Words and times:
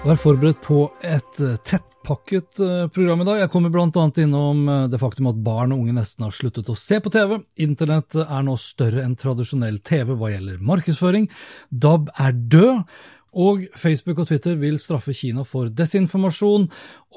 Vær 0.00 0.16
forberedt 0.16 0.62
på 0.64 0.86
et 1.04 1.40
eh, 1.44 1.58
tettpakket 1.60 2.60
eh, 2.64 2.84
program 2.88 3.20
i 3.20 3.24
dag. 3.28 3.42
Jeg 3.42 3.50
kommer 3.52 3.72
bl.a. 3.74 4.04
innom 4.22 4.62
eh, 4.64 4.86
det 4.88 5.00
faktum 5.02 5.28
at 5.28 5.42
barn 5.44 5.74
og 5.74 5.82
unge 5.82 5.92
nesten 5.92 6.24
har 6.24 6.32
sluttet 6.32 6.70
å 6.72 6.76
se 6.78 7.02
på 7.04 7.12
TV. 7.12 7.34
Internett 7.60 8.16
er 8.22 8.46
nå 8.46 8.54
større 8.56 9.04
enn 9.04 9.18
tradisjonell 9.20 9.76
TV 9.84 10.14
hva 10.16 10.30
gjelder 10.32 10.62
markedsføring. 10.72 11.28
DAB 11.68 12.08
er 12.16 12.32
død. 12.56 12.96
Og 13.44 13.68
Facebook 13.78 14.24
og 14.24 14.26
Twitter 14.26 14.56
vil 14.58 14.80
straffe 14.82 15.12
Kina 15.14 15.44
for 15.46 15.68
desinformasjon 15.68 16.64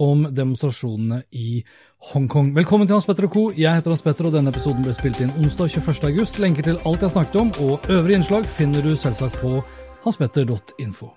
om 0.04 0.28
demonstrasjonene 0.30 1.24
i 1.40 1.64
Hongkong. 2.12 2.52
Velkommen 2.54 2.86
til 2.86 3.00
Hans 3.00 3.08
Petter 3.10 3.26
og 3.26 3.34
co. 3.34 3.48
Jeg 3.56 3.80
heter 3.80 3.96
Hans 3.96 4.06
Petter, 4.06 4.28
og 4.28 4.36
denne 4.36 4.54
episoden 4.54 4.86
ble 4.86 4.94
spilt 4.94 5.24
inn 5.24 5.34
onsdag 5.40 5.80
21. 5.80 6.04
august. 6.12 6.38
Lenker 6.44 6.68
til 6.68 6.84
alt 6.84 7.08
jeg 7.08 7.16
snakket 7.16 7.42
om, 7.48 7.56
og 7.64 7.90
øvrige 7.90 8.22
innslag 8.22 8.46
finner 8.60 8.86
du 8.86 8.94
selvsagt 8.94 9.42
på 9.42 9.58
hanspetter.info. 10.04 11.14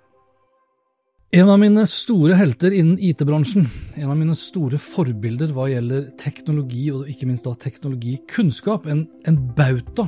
En 1.34 1.48
av 1.50 1.56
mine 1.58 1.82
store 1.90 2.36
helter 2.38 2.70
innen 2.70 3.00
IT-bransjen, 3.02 3.64
en 3.98 4.10
av 4.12 4.14
mine 4.14 4.34
store 4.38 4.78
forbilder 4.78 5.50
hva 5.50 5.64
gjelder 5.66 6.04
teknologi, 6.22 6.84
og 6.94 7.08
ikke 7.10 7.26
minst 7.26 7.48
da 7.48 7.54
teknologikunnskap, 7.64 8.86
en, 8.86 9.02
en 9.26 9.40
bauta 9.58 10.06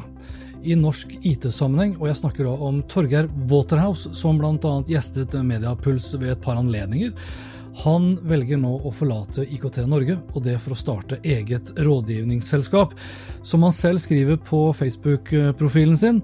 i 0.62 0.76
norsk 0.78 1.16
IT-sammenheng, 1.26 1.96
og 1.98 2.06
jeg 2.06 2.20
snakker 2.20 2.46
da 2.46 2.52
om 2.68 2.78
Torgeir 2.86 3.26
Waterhouse, 3.50 4.14
som 4.14 4.38
bl.a. 4.38 4.76
gjestet 4.86 5.34
Mediapuls 5.42 6.12
ved 6.20 6.36
et 6.36 6.44
par 6.44 6.60
anledninger. 6.60 7.10
Han 7.82 8.12
velger 8.26 8.58
nå 8.62 8.76
å 8.86 8.94
forlate 8.94 9.42
IKT 9.58 9.82
Norge, 9.90 10.20
og 10.34 10.46
det 10.46 10.54
for 10.62 10.74
å 10.74 10.78
starte 10.78 11.18
eget 11.26 11.74
rådgivningsselskap. 11.82 12.94
Som 13.42 13.66
han 13.66 13.74
selv 13.74 14.06
skriver 14.06 14.38
på 14.38 14.68
Facebook-profilen 14.70 15.98
sin, 15.98 16.22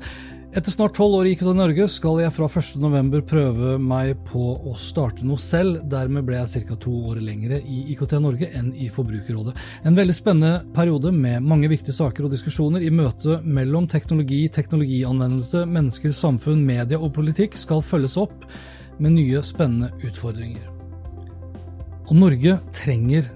etter 0.54 0.70
snart 0.70 0.94
tolv 0.94 1.14
år 1.18 1.26
i 1.26 1.32
IKT 1.34 1.48
Norge 1.58 1.86
skal 1.90 2.20
jeg 2.22 2.32
fra 2.36 2.46
1.11 2.46 3.24
prøve 3.26 3.72
meg 3.82 4.12
på 4.28 4.42
å 4.54 4.74
starte 4.78 5.26
noe 5.26 5.40
selv. 5.42 5.80
Dermed 5.90 6.22
ble 6.28 6.38
jeg 6.38 6.62
ca. 6.68 6.76
to 6.78 6.92
år 7.10 7.18
lengre 7.26 7.58
i 7.58 7.80
IKT 7.94 8.14
Norge 8.22 8.50
enn 8.54 8.70
i 8.78 8.86
Forbrukerrådet. 8.94 9.56
En 9.82 9.98
veldig 9.98 10.14
spennende 10.14 10.62
periode 10.76 11.10
med 11.10 11.42
mange 11.42 11.70
viktige 11.72 11.96
saker 11.96 12.28
og 12.28 12.36
diskusjoner 12.36 12.86
i 12.86 12.92
møte 12.94 13.40
mellom 13.42 13.88
teknologi, 13.90 14.44
teknologianvendelse, 14.54 15.64
mennesker, 15.66 16.14
samfunn, 16.14 16.62
media 16.62 17.02
og 17.02 17.16
politikk 17.18 17.58
skal 17.58 17.82
følges 17.82 18.14
opp 18.22 18.46
med 19.02 19.16
nye, 19.16 19.42
spennende 19.42 19.90
utfordringer. 20.06 20.70
Og 22.04 22.14
Norge 22.20 22.60
trenger 22.76 23.26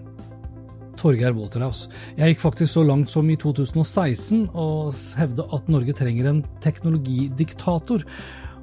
Torgeir 0.98 1.36
Waterhouse. 1.36 1.88
Jeg 2.18 2.34
gikk 2.34 2.42
faktisk 2.42 2.74
så 2.74 2.84
langt 2.86 3.12
som 3.12 3.28
i 3.30 3.38
2016 3.38 4.48
og 4.52 4.98
hevde 5.18 5.46
at 5.54 5.70
Norge 5.72 5.94
trenger 5.96 6.30
en 6.30 6.42
teknologidiktator. 6.64 8.04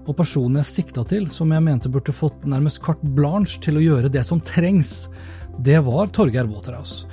Og 0.05 0.13
personen 0.17 0.59
jeg 0.61 0.69
sikta 0.69 1.05
til, 1.09 1.29
som 1.33 1.53
jeg 1.53 1.65
mente 1.65 1.89
burde 1.89 2.13
fått 2.13 2.45
nærmest 2.45 2.83
carte 2.85 3.07
blanche 3.17 3.61
til 3.63 3.79
å 3.79 3.85
gjøre 3.85 4.11
det 4.13 4.25
som 4.27 4.43
trengs, 4.43 5.07
det 5.65 5.79
var 5.87 6.11
Torgeir 6.13 6.49
Waterhouse. 6.51 7.07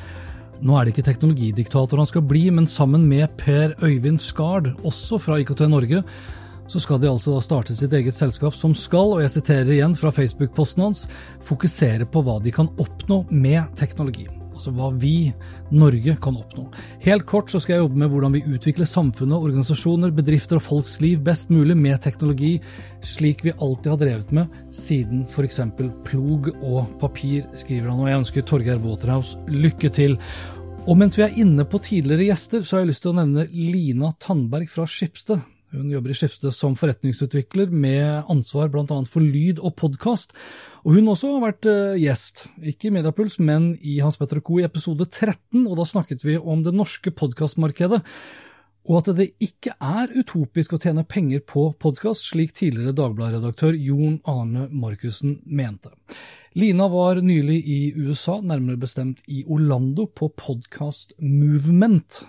Nå 0.62 0.76
er 0.76 0.84
det 0.86 0.92
ikke 0.92 1.08
teknologidiktator 1.08 1.98
han 1.98 2.10
skal 2.10 2.26
bli, 2.26 2.44
men 2.54 2.68
sammen 2.70 3.08
med 3.10 3.32
Per 3.40 3.74
Øyvind 3.82 4.20
Skard, 4.22 4.70
også 4.86 5.18
fra 5.22 5.40
IKT 5.42 5.64
Norge, 5.70 6.04
så 6.70 6.80
skal 6.80 7.00
de 7.02 7.10
altså 7.10 7.40
starte 7.44 7.74
sitt 7.76 7.92
eget 7.96 8.16
selskap 8.16 8.54
som 8.56 8.76
skal, 8.78 9.16
og 9.16 9.24
jeg 9.24 9.34
siterer 9.34 9.72
igjen 9.74 9.96
fra 9.98 10.12
Facebook-posten 10.14 10.86
hans, 10.86 11.08
fokusere 11.48 12.06
på 12.08 12.22
hva 12.24 12.38
de 12.44 12.54
kan 12.54 12.70
oppnå 12.80 13.24
med 13.32 13.74
teknologi 13.78 14.28
altså 14.52 14.72
hva 14.76 14.90
vi, 15.02 15.32
Norge, 15.74 16.16
kan 16.22 16.36
oppnå. 16.38 16.68
Helt 17.04 17.26
kort 17.28 17.50
så 17.52 17.60
skal 17.62 17.76
jeg 17.76 17.84
jobbe 17.84 18.02
med 18.02 18.12
hvordan 18.12 18.36
vi 18.36 18.44
utvikler 18.54 18.88
samfunnet, 18.88 19.36
organisasjoner, 19.38 20.14
bedrifter 20.14 20.60
og 20.60 20.66
folks 20.66 20.98
liv 21.04 21.20
best 21.24 21.52
mulig 21.52 21.76
med 21.78 22.00
teknologi, 22.04 22.54
slik 23.04 23.44
vi 23.46 23.56
alltid 23.58 23.92
har 23.94 24.00
drevet 24.02 24.34
med 24.36 24.58
siden 24.76 25.26
f.eks. 25.28 25.60
plog 26.06 26.50
og 26.60 26.96
papir, 27.02 27.46
skriver 27.58 27.90
han, 27.90 28.02
og 28.02 28.10
jeg 28.10 28.22
ønsker 28.22 28.48
Torgeir 28.48 28.82
Waterhouse 28.82 29.38
lykke 29.52 29.92
til. 29.92 30.18
Og 30.82 30.98
mens 30.98 31.14
vi 31.18 31.26
er 31.26 31.36
inne 31.38 31.66
på 31.68 31.78
tidligere 31.82 32.32
gjester, 32.32 32.64
så 32.66 32.76
har 32.76 32.84
jeg 32.84 32.92
lyst 32.92 33.04
til 33.04 33.12
å 33.12 33.18
nevne 33.20 33.46
Lina 33.52 34.10
Tandberg 34.22 34.70
fra 34.72 34.88
Skipsted. 34.90 35.44
Hun 35.72 35.88
jobber 35.88 36.12
i 36.12 36.16
Skipsted 36.16 36.52
som 36.52 36.74
forretningsutvikler 36.76 37.70
med 37.72 38.28
ansvar 38.30 38.68
bl.a. 38.72 38.98
for 39.08 39.24
lyd 39.24 39.60
og 39.64 39.72
podkast. 39.80 40.34
Og 40.84 40.98
hun 40.98 41.08
også 41.08 41.30
har 41.32 41.44
vært 41.46 41.68
uh, 41.70 41.96
gjest, 41.96 42.44
ikke 42.60 42.90
i 42.90 42.94
Mediapuls, 42.98 43.38
men 43.40 43.70
i 43.80 43.96
Hans 44.04 44.20
Petter 44.20 44.42
Co. 44.44 44.58
i 44.60 44.66
episode 44.66 45.06
13, 45.08 45.64
og 45.64 45.78
da 45.80 45.86
snakket 45.88 46.26
vi 46.26 46.36
om 46.36 46.60
det 46.66 46.74
norske 46.76 47.14
podkastmarkedet. 47.16 48.02
Og 48.90 48.98
at 48.98 49.12
det 49.14 49.28
ikke 49.42 49.76
er 49.78 50.10
utopisk 50.16 50.74
å 50.74 50.80
tjene 50.82 51.04
penger 51.06 51.44
på 51.46 51.68
podkast, 51.78 52.26
slik 52.32 52.50
tidligere 52.58 52.96
Dagbladet-redaktør 52.98 53.76
Jon 53.78 54.16
Arne 54.26 54.66
Markussen 54.74 55.36
mente. 55.46 55.92
Lina 56.58 56.88
var 56.90 57.20
nylig 57.24 57.60
i 57.64 57.78
USA, 57.96 58.40
nærmere 58.44 58.76
bestemt 58.82 59.22
i 59.30 59.44
Orlando, 59.46 60.04
på 60.04 60.28
Podcast 60.36 61.14
Movement. 61.22 62.24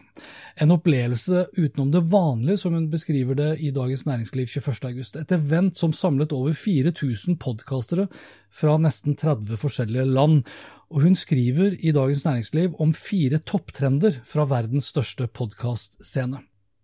En 0.61 0.71
opplevelse 0.77 1.47
utenom 1.57 1.89
det 1.91 2.05
vanlige, 2.13 2.61
som 2.61 2.77
hun 2.77 2.85
beskriver 2.91 3.35
det 3.35 3.49
i 3.59 3.73
Dagens 3.75 4.05
Næringsliv 4.07 4.53
21.8. 4.53 5.25
Et 5.25 5.35
event 5.35 5.75
som 5.75 5.91
samlet 5.91 6.31
over 6.37 6.53
4000 6.53 7.35
podkastere 7.41 8.07
fra 8.53 8.77
nesten 8.77 9.17
30 9.19 9.57
forskjellige 9.59 10.05
land. 10.13 10.45
Og 10.93 11.01
hun 11.01 11.15
skriver 11.17 11.73
i 11.81 11.91
Dagens 11.91 12.21
Næringsliv 12.21 12.75
om 12.81 12.91
fire 12.93 13.39
topptrender 13.41 14.19
fra 14.29 14.45
verdens 14.45 14.91
største 14.93 15.25
podkastscene. 15.25 16.43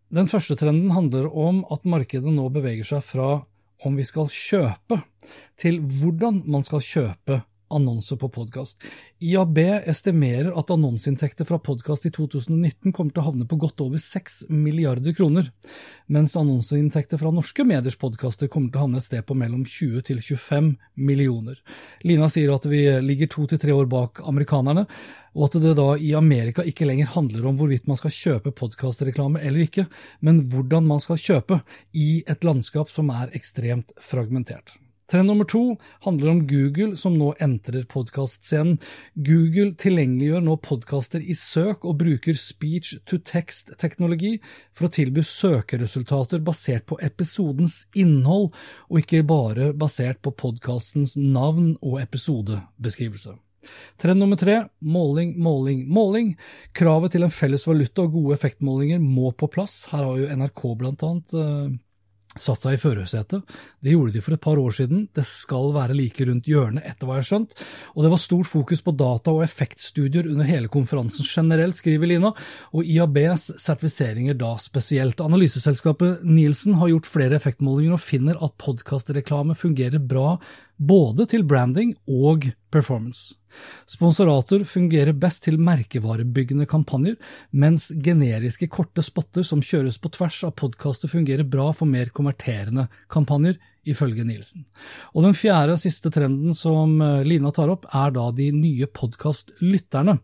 Den 0.09 0.25
første 0.25 0.55
trenden 0.57 0.89
handler 0.89 1.27
om 1.29 1.61
at 1.69 1.85
markedet 1.85 2.31
nå 2.33 2.47
beveger 2.49 2.87
seg 2.89 3.05
fra 3.05 3.29
om 3.85 3.99
vi 3.99 4.03
skal 4.07 4.31
kjøpe, 4.33 4.97
til 5.61 5.77
hvordan 5.79 6.41
man 6.49 6.65
skal 6.65 6.81
kjøpe 6.81 7.37
annonser 7.69 8.19
på 8.19 8.29
podkast. 8.29 8.77
IAB 9.19 9.57
estimerer 9.89 10.51
at 10.59 10.71
annonseinntekter 10.73 11.47
fra 11.47 11.59
podkast 11.59 12.07
i 12.07 12.11
2019 12.15 12.93
kommer 12.93 13.13
til 13.13 13.23
å 13.23 13.27
havne 13.29 13.47
på 13.49 13.59
godt 13.61 13.83
over 13.85 14.01
6 14.01 14.41
milliarder 14.49 15.15
kroner, 15.17 15.51
mens 16.07 16.35
annonseinntekter 16.39 17.21
fra 17.21 17.31
norske 17.35 17.65
mediers 17.67 17.99
podkaster 17.99 18.51
kommer 18.51 18.71
til 18.71 18.81
å 18.81 18.85
havne 18.87 19.01
et 19.01 19.07
sted 19.07 19.25
på 19.27 19.37
mellom 19.37 19.63
20 19.65 20.05
til 20.09 20.21
25 20.23 20.73
millioner. 20.97 21.61
Lina 22.07 22.29
sier 22.31 22.53
at 22.55 22.67
vi 22.69 22.85
ligger 23.05 23.31
to 23.31 23.47
til 23.49 23.61
tre 23.61 23.75
år 23.75 23.89
bak 23.91 24.23
amerikanerne, 24.25 24.87
og 25.37 25.47
at 25.49 25.61
det 25.61 25.75
da 25.77 25.89
i 26.01 26.13
Amerika 26.17 26.65
ikke 26.65 26.87
lenger 26.89 27.13
handler 27.13 27.47
om 27.49 27.59
hvorvidt 27.59 27.87
man 27.89 27.99
skal 27.99 28.15
kjøpe 28.15 28.55
podkastreklame 28.57 29.41
eller 29.45 29.67
ikke, 29.67 29.85
men 30.25 30.45
hvordan 30.49 30.89
man 30.89 31.03
skal 31.03 31.21
kjøpe 31.21 31.61
i 31.93 32.23
et 32.27 32.45
landskap 32.47 32.91
som 32.91 33.11
er 33.13 33.33
ekstremt 33.37 33.93
fragmentert. 34.01 34.75
Trend 35.09 35.27
nummer 35.27 35.45
to 35.45 35.75
handler 36.05 36.29
om 36.29 36.47
Google, 36.47 36.97
som 36.97 37.15
nå 37.17 37.31
entrer 37.41 37.87
podkastscenen. 37.89 38.77
Google 39.15 39.73
tilgjengeliggjør 39.81 40.43
nå 40.45 40.57
podkaster 40.61 41.23
i 41.25 41.33
søk 41.33 41.87
og 41.89 41.97
bruker 42.03 42.37
speech 42.37 42.93
to 43.09 43.17
text-teknologi 43.25 44.35
for 44.77 44.85
å 44.85 44.93
tilby 44.93 45.25
søkeresultater 45.25 46.43
basert 46.45 46.85
på 46.91 46.99
episodens 47.01 47.81
innhold, 47.97 48.51
og 48.89 49.01
ikke 49.01 49.25
bare 49.25 49.71
basert 49.73 50.21
på 50.21 50.35
podkastens 50.37 51.17
navn 51.17 51.73
og 51.81 51.97
episodebeskrivelse. 52.03 53.33
Trend 53.99 54.21
nummer 54.21 54.37
tre 54.39 54.61
måling, 54.79 55.33
måling, 55.41 55.83
måling. 55.89 56.35
Kravet 56.77 57.17
til 57.17 57.25
en 57.25 57.33
felles 57.33 57.65
valuta 57.67 58.05
og 58.05 58.13
gode 58.13 58.37
effektmålinger 58.37 59.01
må 59.01 59.33
på 59.33 59.49
plass. 59.51 59.87
Her 59.91 60.05
har 60.05 60.21
jo 60.21 60.29
NRK 60.37 60.65
blant 60.79 61.03
annet 61.09 61.33
eh, 61.35 61.69
satt 62.41 62.63
seg 62.63 62.77
i 62.77 62.81
førersetet. 62.81 63.57
Det 63.83 63.93
gjorde 63.93 64.15
de 64.15 64.23
for 64.23 64.35
et 64.35 64.43
par 64.43 64.59
år 64.61 64.75
siden. 64.75 65.05
Det 65.15 65.25
skal 65.27 65.73
være 65.75 65.97
like 65.97 66.27
rundt 66.29 66.49
hjørnet, 66.49 66.85
etter 66.87 67.07
hva 67.07 67.17
jeg 67.17 67.25
har 67.25 67.29
skjønt. 67.29 67.55
Og 67.95 68.05
det 68.05 68.13
var 68.13 68.23
stort 68.23 68.49
fokus 68.49 68.83
på 68.85 68.95
data 68.99 69.33
og 69.35 69.43
effektstudier 69.45 70.29
under 70.29 70.47
hele 70.47 70.71
konferansen 70.71 71.27
generelt, 71.27 71.79
skriver 71.79 72.11
Lina, 72.11 72.33
og 72.73 72.87
IABs 72.87 73.49
sertifiseringer 73.57 74.37
da 74.39 74.53
spesielt. 74.61 75.21
Analyseselskapet 75.23 76.25
Nielsen 76.27 76.79
har 76.79 76.93
gjort 76.93 77.11
flere 77.11 77.39
effektmålinger 77.39 77.97
og 77.97 78.03
finner 78.03 78.39
at 78.43 78.57
podkastreklame 78.61 79.57
fungerer 79.59 80.01
bra 80.01 80.37
både 80.79 81.27
til 81.29 81.43
branding 81.47 81.93
og 82.07 82.47
performance. 82.71 83.35
Sponsorater 83.89 84.63
fungerer 84.67 85.15
best 85.17 85.43
til 85.47 85.59
merkevarebyggende 85.61 86.67
kampanjer, 86.69 87.17
mens 87.51 87.89
generiske 88.05 88.69
korte 88.71 89.03
spotter 89.03 89.45
som 89.47 89.63
kjøres 89.65 89.99
på 90.01 90.11
tvers 90.15 90.43
av 90.47 90.55
podkaster 90.59 91.11
fungerer 91.11 91.47
bra 91.47 91.71
for 91.75 91.89
mer 91.89 92.13
konverterende 92.15 92.87
kampanjer, 93.11 93.57
ifølge 93.87 94.25
Nielsen. 94.27 94.65
Og 95.15 95.23
Den 95.23 95.35
fjerde 95.37 95.75
og 95.75 95.81
siste 95.81 96.11
trenden 96.13 96.55
som 96.57 96.99
eh, 97.01 97.21
Lina 97.27 97.51
tar 97.55 97.71
opp, 97.71 97.87
er 97.93 98.13
da 98.15 98.29
de 98.35 98.49
nye 98.55 98.87
podkastlytterne. 98.87 100.19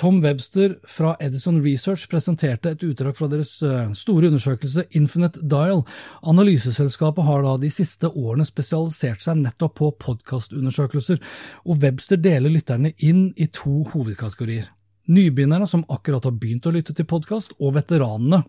Tom 0.00 0.18
Webster 0.24 0.74
fra 0.90 1.12
Edison 1.22 1.60
Research 1.62 2.08
presenterte 2.10 2.72
et 2.74 2.82
utdrag 2.82 3.16
fra 3.18 3.28
deres 3.30 3.56
eh, 3.62 3.92
store 3.94 4.30
undersøkelse 4.32 4.86
Infinite 4.98 5.42
Dial. 5.42 5.84
Analyseselskapet 6.22 7.28
har 7.28 7.44
da 7.46 7.56
de 7.62 7.70
siste 7.72 8.10
årene 8.10 8.46
spesialisert 8.48 9.22
seg 9.24 9.42
nettopp 9.42 9.76
på 9.80 9.92
podkastundersøkelser, 10.02 11.20
og 11.68 11.84
Webster 11.84 12.18
deler 12.20 12.52
lytterne 12.52 12.94
inn 12.98 13.28
i 13.36 13.50
to 13.52 13.84
hovedkategorier. 13.92 14.72
Nybegynnerne 15.04 15.66
som 15.68 15.84
akkurat 15.92 16.24
har 16.24 16.32
begynt 16.40 16.64
å 16.66 16.72
lytte 16.72 16.94
til 16.96 17.06
podkast, 17.08 17.52
og 17.60 17.74
veteranene 17.76 18.40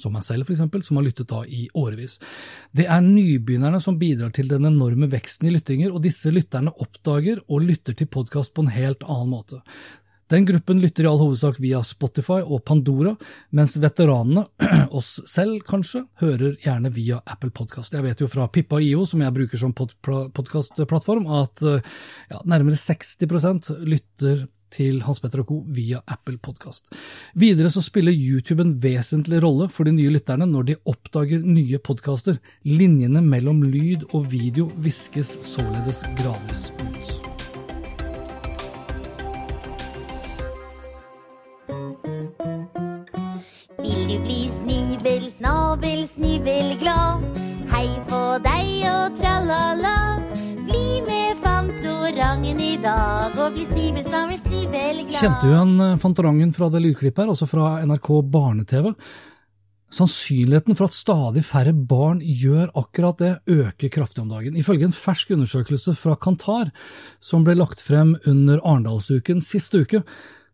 som 0.00 0.14
meg 0.16 0.24
selv 0.26 0.46
f.eks., 0.48 0.62
som 0.86 1.00
har 1.00 1.06
lyttet 1.06 1.30
da 1.30 1.42
i 1.46 1.66
årevis. 1.74 2.18
Det 2.74 2.86
er 2.90 3.04
nybegynnerne 3.04 3.80
som 3.82 3.98
bidrar 4.00 4.32
til 4.34 4.48
den 4.50 4.68
enorme 4.68 5.10
veksten 5.12 5.48
i 5.48 5.54
lyttinger, 5.54 5.92
og 5.94 6.04
disse 6.04 6.32
lytterne 6.34 6.74
oppdager 6.84 7.42
og 7.48 7.66
lytter 7.66 7.96
til 7.98 8.10
podkast 8.10 8.54
på 8.54 8.64
en 8.64 8.74
helt 8.74 9.04
annen 9.06 9.34
måte. 9.34 9.62
Den 10.32 10.46
gruppen 10.48 10.80
lytter 10.80 11.04
i 11.04 11.08
all 11.08 11.20
hovedsak 11.20 11.58
via 11.60 11.82
Spotify 11.84 12.40
og 12.40 12.62
Pandora, 12.64 13.12
mens 13.54 13.76
veteranene, 13.80 14.46
oss 14.98 15.18
selv 15.28 15.60
kanskje, 15.68 16.06
hører 16.22 16.56
gjerne 16.64 16.90
via 16.94 17.20
Apple 17.28 17.52
Podkast. 17.54 17.92
Jeg 17.92 18.06
vet 18.06 18.24
jo 18.24 18.30
fra 18.32 18.48
Pippa 18.48 18.80
IO, 18.80 19.04
som 19.08 19.20
jeg 19.20 19.36
bruker 19.36 19.60
som 19.60 19.74
pod 19.76 19.92
podkastplattform, 20.04 21.28
at 21.42 21.64
ja, 21.64 22.40
nærmere 22.48 22.80
60% 22.80 23.84
lytter 23.84 24.46
til 24.74 25.02
Hans 25.06 25.22
Petter 25.22 25.44
og 25.44 25.50
co. 25.50 25.60
via 25.74 26.02
Apple 26.10 26.38
Podkast. 26.42 26.90
Videre 27.38 27.70
så 27.70 27.82
spiller 27.84 28.14
YouTube 28.14 28.64
en 28.64 28.74
vesentlig 28.82 29.42
rolle 29.44 29.68
for 29.72 29.88
de 29.88 29.94
nye 29.96 30.12
lytterne 30.14 30.48
når 30.50 30.68
de 30.70 30.80
oppdager 30.90 31.46
nye 31.46 31.78
podkaster. 31.78 32.40
Linjene 32.64 33.22
mellom 33.24 33.62
lyd 33.62 34.08
og 34.12 34.28
video 34.34 34.70
viskes 34.84 35.38
således 35.54 36.04
gradvis 36.20 36.70
ut. 36.82 36.93
Kjente 53.64 55.40
du 55.40 55.48
igjen 55.48 55.80
eh, 55.80 55.96
Fantorangen 56.02 56.50
fra 56.52 56.68
det 56.72 56.82
lydklippet 56.84 57.22
her, 57.22 57.30
også 57.32 57.46
fra 57.48 57.78
NRK 57.86 58.08
barne-TV? 58.28 58.90
Sannsynligheten 59.94 60.76
for 60.76 60.90
at 60.90 60.96
stadig 60.96 61.44
færre 61.46 61.72
barn 61.72 62.20
gjør 62.20 62.72
akkurat 62.76 63.20
det, 63.22 63.32
øker 63.46 63.92
kraftig 63.94 64.24
om 64.24 64.32
dagen. 64.32 64.56
Ifølge 64.58 64.88
en 64.88 64.96
fersk 64.96 65.32
undersøkelse 65.36 65.94
fra 65.96 66.16
Kantar, 66.20 66.72
som 67.22 67.46
ble 67.46 67.54
lagt 67.56 67.80
frem 67.84 68.16
under 68.28 68.60
Arendalsuken 68.60 69.40
sist 69.44 69.74
uke, 69.78 70.02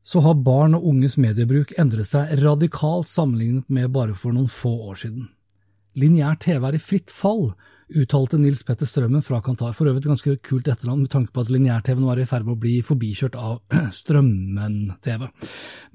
så 0.07 0.23
har 0.25 0.39
barn 0.47 0.77
og 0.79 0.87
unges 0.93 1.19
mediebruk 1.21 1.75
endret 1.81 2.09
seg 2.13 2.31
radikalt 2.45 3.11
sammenlignet 3.11 3.67
med 3.73 3.91
bare 3.97 4.15
for 4.15 4.37
noen 4.37 4.51
få 4.53 4.73
år 4.93 5.03
siden. 5.03 5.29
Lineær 5.99 6.39
TV 6.41 6.69
er 6.69 6.79
i 6.79 6.83
fritt 6.83 7.11
fall, 7.11 7.51
uttalte 7.97 8.39
Nils 8.39 8.63
Petter 8.67 8.87
Strømmen 8.87 9.23
fra 9.25 9.41
Kantar. 9.45 9.73
For 9.77 9.89
øvrig 9.89 10.05
et 10.05 10.11
ganske 10.11 10.37
kult 10.47 10.69
etternavn 10.71 11.05
med 11.05 11.11
tanke 11.13 11.33
på 11.35 11.43
at 11.43 11.51
lineær-TV 11.53 12.01
nå 12.01 12.11
er 12.13 12.23
i 12.23 12.29
ferd 12.29 12.47
med 12.47 12.55
å 12.57 12.61
bli 12.63 12.77
forbikjørt 12.87 13.37
av 13.39 13.59
Strømmen-TV. 13.99 15.27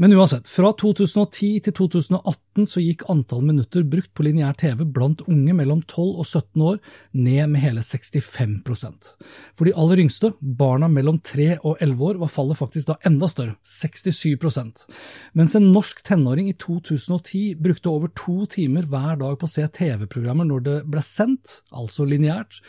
Men 0.02 0.16
uansett, 0.18 0.50
fra 0.52 0.74
2010 0.76 1.64
til 1.66 1.76
2018 1.78 2.68
så 2.72 2.84
gikk 2.84 3.06
antall 3.12 3.46
minutter 3.48 3.86
brukt 3.88 4.12
på 4.16 4.26
lineær 4.28 4.58
TV 4.60 4.84
blant 4.84 5.24
unge 5.30 5.56
mellom 5.56 5.82
12 5.88 6.20
og 6.24 6.28
17 6.28 6.66
år 6.68 6.82
ned 7.16 7.54
med 7.54 7.64
hele 7.64 7.84
65 7.86 8.58
For 9.56 9.68
de 9.68 9.76
aller 9.76 10.04
yngste, 10.04 10.34
barna 10.40 10.90
mellom 10.92 11.22
3 11.24 11.62
og 11.64 11.80
11 11.80 12.06
år, 12.10 12.22
var 12.26 12.34
fallet 12.34 12.60
faktisk 12.60 12.92
da 12.92 12.98
enda 13.08 13.30
større, 13.32 13.56
67 13.64 14.36
Mens 15.34 15.56
en 15.56 15.72
norsk 15.72 16.04
tenåring 16.04 16.50
i 16.52 16.58
2010 16.60 17.56
brukte 17.64 17.90
over 17.90 18.12
to 18.16 18.46
timer 18.52 18.84
hver 18.90 19.20
dag 19.22 19.40
på 19.40 19.48
å 19.48 19.52
se 19.52 19.68
TV-programmer 19.68 20.48
når 20.48 20.66
det 20.66 20.78
ble 20.92 21.04
sendt, 21.06 21.62
altså 21.72 21.85
lineært, 22.08 22.62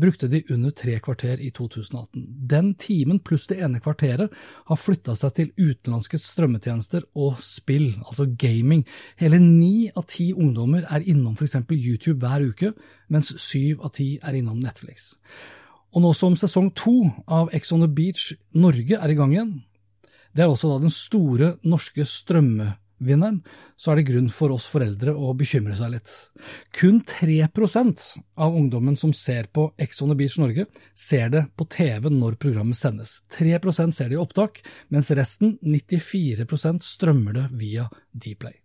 brukte 0.00 0.28
de 0.30 0.40
under 0.50 0.72
tre 0.76 0.96
kvarter 1.02 1.40
i 1.42 1.50
2018. 1.52 2.24
Den 2.48 2.72
timen 2.80 3.20
pluss 3.20 3.46
det 3.50 3.58
ene 3.60 3.80
kvarteret 3.82 4.32
har 4.68 4.80
flytta 4.80 5.14
seg 5.18 5.34
til 5.36 5.52
utenlandske 5.58 6.20
strømmetjenester 6.20 7.04
og 7.14 7.40
spill, 7.44 7.92
altså 8.06 8.28
gaming. 8.40 8.86
Hele 9.20 9.40
ni 9.42 9.90
av 9.94 10.06
ti 10.10 10.30
ungdommer 10.32 10.86
er 10.88 11.04
innom 11.04 11.36
f.eks. 11.36 11.58
YouTube 11.68 12.20
hver 12.24 12.46
uke, 12.48 12.72
mens 13.08 13.34
syv 13.42 13.84
av 13.84 13.94
ti 13.98 14.14
er 14.22 14.40
innom 14.40 14.60
Netflix. 14.62 15.14
Og 15.90 16.04
nå 16.04 16.12
som 16.14 16.36
sesong 16.38 16.70
to 16.78 17.10
av 17.26 17.50
Ex 17.56 17.72
on 17.74 17.82
the 17.82 17.90
Beach 17.90 18.30
Norge 18.54 18.96
er 18.96 19.10
i 19.10 19.18
gang 19.18 19.34
igjen, 19.34 19.58
det 20.30 20.44
er 20.44 20.52
også 20.52 20.70
da 20.70 20.84
den 20.84 20.92
store 20.94 21.56
norske 21.66 22.06
strømme 22.06 22.76
vinneren, 23.00 23.40
så 23.80 23.92
er 23.92 24.00
det 24.00 24.06
grunn 24.10 24.28
for 24.32 24.52
oss 24.54 24.66
foreldre 24.70 25.14
å 25.16 25.32
bekymre 25.36 25.76
seg 25.78 25.94
litt. 25.94 26.12
Kun 26.76 27.00
3% 27.08 28.04
av 28.40 28.56
ungdommen 28.56 28.98
som 29.00 29.14
ser 29.16 29.48
på 29.52 29.70
Ex 29.80 30.02
on 30.04 30.12
the 30.12 30.18
Beach 30.18 30.38
Norge, 30.40 30.66
ser 30.94 31.32
det 31.32 31.46
på 31.56 31.66
TV 31.72 32.10
når 32.12 32.38
programmet 32.42 32.78
sendes. 32.78 33.20
3% 33.36 33.96
ser 33.96 34.10
det 34.10 34.18
i 34.18 34.22
opptak, 34.22 34.62
mens 34.88 35.10
resten, 35.16 35.56
94% 35.64 36.86
strømmer 36.86 37.40
det 37.40 37.48
via 37.56 37.88
Dplay. 38.12 38.60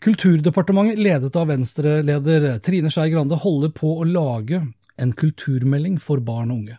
Kulturdepartementet, 0.00 0.98
ledet 0.98 1.36
av 1.36 1.50
Venstre-leder 1.50 2.54
Trine 2.64 2.88
Skei 2.92 3.10
Grande, 3.12 3.36
holder 3.36 3.72
på 3.76 3.98
å 4.00 4.06
lage 4.08 4.62
en 5.00 5.12
kulturmelding 5.16 5.98
for 6.00 6.22
barn 6.24 6.52
og 6.52 6.62
unge. 6.62 6.78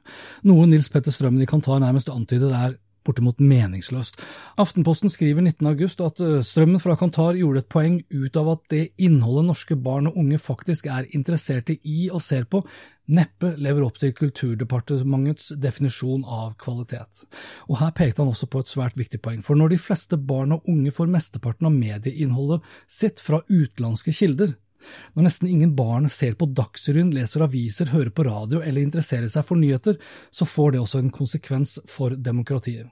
Noe 0.50 0.66
Nils 0.70 0.90
Petter 0.94 1.14
Strømmen 1.14 1.44
i 1.44 1.50
Kantar 1.50 1.82
nærmest 1.82 2.10
antydet 2.14 2.50
er 2.54 2.80
bortimot 3.08 3.42
meningsløst. 3.42 4.20
Aftenposten 4.62 5.12
skriver 5.12 5.44
19.8 5.44 6.08
at 6.08 6.24
eh, 6.24 6.40
strømmen 6.46 6.82
fra 6.84 6.96
Kantar 7.00 7.38
gjorde 7.40 7.64
et 7.64 7.72
poeng 7.72 8.00
ut 8.10 8.40
av 8.40 8.54
at 8.56 8.64
det 8.74 8.84
innholdet 9.02 9.50
norske 9.50 9.78
barn 9.78 10.10
og 10.12 10.18
unge 10.22 10.40
faktisk 10.42 10.90
er 10.92 11.10
interesserte 11.16 11.78
i 11.82 12.10
og 12.12 12.24
ser 12.26 12.48
på, 12.52 12.64
neppe 13.12 13.56
lever 13.60 13.84
opp 13.84 14.00
til 14.00 14.14
Kulturdepartementets 14.16 15.52
definisjon 15.60 16.24
av 16.24 16.56
kvalitet. 16.62 17.26
Og 17.68 17.80
Her 17.82 17.94
pekte 17.98 18.24
han 18.24 18.32
også 18.32 18.50
på 18.52 18.64
et 18.64 18.72
svært 18.72 18.98
viktig 19.00 19.22
poeng, 19.24 19.42
for 19.44 19.60
når 19.60 19.74
de 19.74 19.82
fleste 19.82 20.18
barn 20.18 20.56
og 20.56 20.68
unge 20.72 20.94
får 20.96 21.12
mesteparten 21.12 21.68
av 21.68 21.76
medieinnholdet 21.76 22.68
sitt 22.88 23.24
fra 23.24 23.42
utenlandske 23.50 24.14
kilder, 24.16 24.56
når 25.16 25.28
nesten 25.28 25.50
ingen 25.52 25.76
barn 25.76 26.10
ser 26.10 26.38
på 26.40 26.50
Dagsrevyen, 26.52 27.14
leser 27.16 27.46
aviser, 27.46 27.92
hører 27.94 28.14
på 28.16 28.26
radio 28.28 28.64
eller 28.64 28.84
interesserer 28.84 29.30
seg 29.32 29.46
for 29.48 29.60
nyheter, 29.60 30.00
så 30.32 30.48
får 30.48 30.74
det 30.74 30.82
også 30.82 31.04
en 31.04 31.14
konsekvens 31.14 31.78
for 31.90 32.16
demokratiet. 32.16 32.90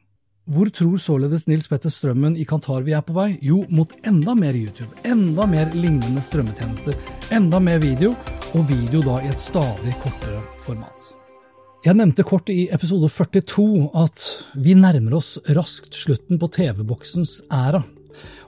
Hvor 0.50 0.66
tror 0.74 0.98
således 0.98 1.46
Nils 1.46 1.68
Petter 1.70 1.92
Strømmen 1.94 2.34
i 2.34 2.46
Kantar 2.50 2.82
vi 2.82 2.96
er 2.98 3.04
på 3.06 3.14
vei? 3.14 3.36
Jo, 3.46 3.60
mot 3.70 3.92
enda 4.02 4.34
mer 4.34 4.58
YouTube, 4.58 4.90
enda 5.06 5.46
mer 5.46 5.70
lignende 5.78 6.24
strømmetjenester, 6.26 6.98
enda 7.38 7.60
mer 7.62 7.78
video, 7.84 8.16
og 8.58 8.66
video 8.72 9.04
da 9.06 9.20
i 9.22 9.30
et 9.30 9.44
stadig 9.44 9.94
kortere 10.02 10.42
format. 10.66 11.12
Jeg 11.86 11.96
nevnte 11.96 12.26
kort 12.28 12.50
i 12.50 12.66
episode 12.74 13.08
42 13.14 13.68
at 14.02 14.26
vi 14.58 14.74
nærmer 14.76 15.20
oss 15.22 15.38
raskt 15.54 15.94
slutten 15.96 16.42
på 16.42 16.50
TV-boksens 16.58 17.44
æra. 17.54 17.84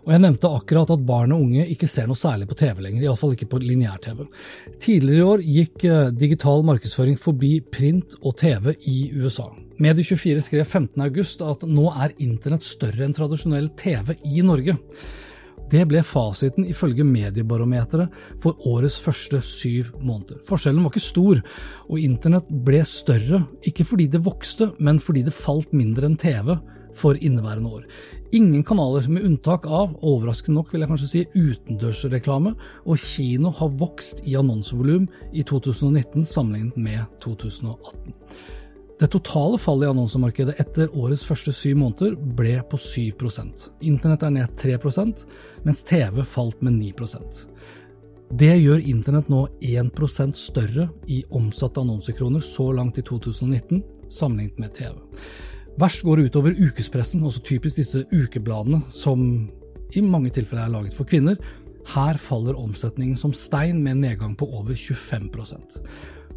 Og 0.02 0.14
jeg 0.16 0.24
nevnte 0.24 0.50
akkurat 0.50 0.92
at 0.96 1.06
barn 1.06 1.34
og 1.36 1.44
unge 1.46 1.66
ikke 1.70 1.90
ser 1.90 2.08
noe 2.10 2.18
særlig 2.18 2.48
på 2.50 2.58
TV 2.58 2.82
lenger, 2.82 3.04
iallfall 3.06 3.36
ikke 3.36 3.50
på 3.52 3.62
lineær-TV. 3.62 4.24
Tidligere 4.82 5.20
i 5.20 5.28
år 5.30 5.44
gikk 5.46 5.86
eh, 5.86 6.14
digital 6.16 6.66
markedsføring 6.66 7.20
forbi 7.22 7.60
print 7.74 8.18
og 8.22 8.36
TV 8.42 8.74
i 8.90 8.98
USA. 9.22 9.52
Medie24 9.82 10.46
skrev 10.46 10.66
15.8 10.66 11.50
at 11.54 11.66
nå 11.70 11.88
er 11.94 12.16
internett 12.22 12.66
større 12.66 13.06
enn 13.06 13.18
tradisjonell 13.18 13.72
TV 13.78 14.16
i 14.26 14.46
Norge. 14.46 14.78
Det 15.72 15.86
ble 15.88 16.02
fasiten 16.04 16.66
ifølge 16.68 17.06
Mediebarometeret 17.08 18.12
for 18.44 18.60
årets 18.68 18.98
første 19.00 19.40
syv 19.46 19.94
måneder. 20.02 20.42
Forskjellen 20.50 20.84
var 20.84 20.92
ikke 20.92 21.06
stor, 21.06 21.40
og 21.88 22.02
internett 22.02 22.50
ble 22.66 22.82
større, 22.90 23.46
ikke 23.64 23.86
fordi 23.88 24.10
det 24.12 24.26
vokste, 24.26 24.74
men 24.84 25.00
fordi 25.00 25.24
det 25.30 25.38
falt 25.38 25.72
mindre 25.72 26.10
enn 26.10 26.20
TV 26.20 26.58
for 26.98 27.20
inneværende 27.20 27.70
år. 27.70 27.84
Ingen 28.32 28.64
kanaler, 28.64 29.10
med 29.12 29.26
unntak 29.28 29.66
av, 29.68 29.98
overraskende 30.02 30.60
nok 30.60 30.72
vil 30.72 30.86
jeg 30.86 30.92
kanskje 30.92 31.12
si, 31.12 31.26
utendørsreklame, 31.36 32.56
og 32.86 33.02
kino 33.04 33.52
har 33.58 33.74
vokst 33.82 34.24
i 34.24 34.38
annonsevolum 34.40 35.10
i 35.34 35.44
2019 35.44 36.26
sammenlignet 36.28 36.80
med 36.80 37.22
2018. 37.24 38.16
Det 39.02 39.10
totale 39.10 39.58
fallet 39.58 39.88
i 39.88 39.90
annonsemarkedet 39.90 40.60
etter 40.62 40.92
årets 40.94 41.24
første 41.26 41.50
syv 41.58 41.80
måneder 41.80 42.14
ble 42.38 42.60
på 42.70 42.78
7% 42.78 43.64
Internett 43.90 44.22
er 44.28 44.36
ned 44.36 44.52
3% 44.62 45.24
mens 45.66 45.82
TV 45.90 46.20
falt 46.22 46.62
med 46.62 46.78
9% 46.78 47.40
Det 48.38 48.52
gjør 48.62 48.86
Internett 48.94 49.32
nå 49.34 49.40
1% 49.58 50.38
større 50.38 50.86
i 51.10 51.24
omsatte 51.34 51.82
annonsekroner 51.82 52.46
så 52.46 52.68
langt 52.78 53.02
i 53.02 53.06
2019 53.08 53.82
sammenlignet 54.12 54.62
med 54.62 54.76
TV. 54.78 54.94
Verst 55.82 56.06
går 56.06 56.20
det 56.20 56.30
utover 56.30 56.54
ukespressen, 56.60 57.24
også 57.26 57.42
typisk 57.48 57.82
disse 57.82 58.04
ukebladene 58.14 58.84
som 58.94 59.26
i 59.98 60.04
mange 60.06 60.30
tilfeller 60.34 60.68
er 60.68 60.76
laget 60.76 60.96
for 60.96 61.10
kvinner. 61.10 61.40
Her 61.92 62.20
faller 62.22 62.60
omsetningen 62.60 63.18
som 63.18 63.34
stein 63.34 63.82
med 63.82 63.98
en 63.98 64.04
nedgang 64.06 64.36
på 64.38 64.46
over 64.46 64.78
25% 64.78 65.82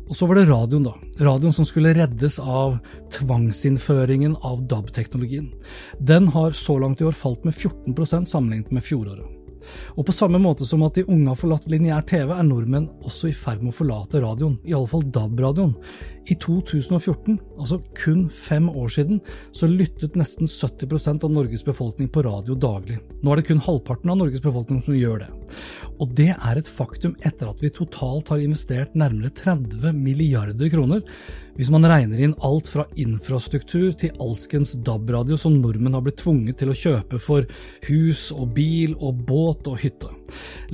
og 0.04 0.16
så 0.18 0.26
var 0.28 0.38
det 0.38 0.48
radioen, 0.50 0.84
da. 0.84 0.92
Radioen 1.24 1.54
som 1.56 1.66
skulle 1.68 1.94
reddes 1.96 2.36
av 2.38 2.76
tvangsinnføringen 3.14 4.36
av 4.44 4.66
DAB-teknologien. 4.68 5.48
Den 5.98 6.28
har 6.34 6.52
så 6.56 6.76
langt 6.82 7.00
i 7.00 7.08
år 7.08 7.16
falt 7.16 7.46
med 7.48 7.56
14% 7.56 8.28
sammenlignet 8.28 8.74
med 8.74 8.84
fjoråret. 8.84 9.33
Og 9.94 10.06
på 10.08 10.14
samme 10.14 10.40
måte 10.42 10.66
som 10.68 10.82
at 10.86 10.98
de 10.98 11.06
unge 11.06 11.30
har 11.30 11.38
forlatt 11.38 11.68
lineær 11.70 12.04
TV, 12.08 12.32
er 12.34 12.46
nordmenn 12.46 12.90
også 13.04 13.30
i 13.30 13.36
ferd 13.36 13.62
med 13.62 13.74
å 13.74 13.78
forlate 13.78 14.22
radioen, 14.24 14.58
i 14.64 14.74
alle 14.76 14.90
fall 14.90 15.06
DAB-radioen. 15.14 15.74
I 16.32 16.36
2014, 16.40 17.36
altså 17.60 17.78
kun 17.98 18.24
fem 18.32 18.70
år 18.72 18.88
siden, 18.94 19.20
så 19.52 19.68
lyttet 19.68 20.16
nesten 20.16 20.48
70% 20.48 21.26
av 21.26 21.32
Norges 21.34 21.64
befolkning 21.66 22.08
på 22.08 22.24
radio 22.24 22.56
daglig. 22.56 22.96
Nå 23.20 23.32
er 23.32 23.40
det 23.40 23.48
kun 23.50 23.60
halvparten 23.64 24.14
av 24.14 24.22
Norges 24.22 24.44
befolkning 24.44 24.80
som 24.86 24.96
gjør 24.96 25.26
det. 25.26 25.30
Og 26.00 26.14
det 26.16 26.30
er 26.32 26.58
et 26.58 26.70
faktum 26.70 27.12
etter 27.22 27.50
at 27.50 27.60
vi 27.62 27.72
totalt 27.72 28.32
har 28.32 28.40
investert 28.42 28.96
nærmere 28.98 29.34
30 29.36 29.92
milliarder 29.94 30.72
kroner 30.72 31.04
hvis 31.58 31.70
man 31.72 31.86
regner 31.88 32.20
inn 32.24 32.34
alt 32.44 32.68
fra 32.70 32.86
infrastruktur 33.00 33.92
til 33.98 34.14
alskens 34.22 34.74
DAB-radio 34.86 35.38
som 35.40 35.56
nordmenn 35.60 35.96
har 35.96 36.04
blitt 36.04 36.20
tvunget 36.22 36.60
til 36.60 36.72
å 36.72 36.76
kjøpe 36.78 37.20
for 37.22 37.46
hus 37.88 38.26
og 38.34 38.54
bil 38.56 38.96
og 38.98 39.24
båt 39.28 39.70
og 39.70 39.78
hytte. 39.82 40.10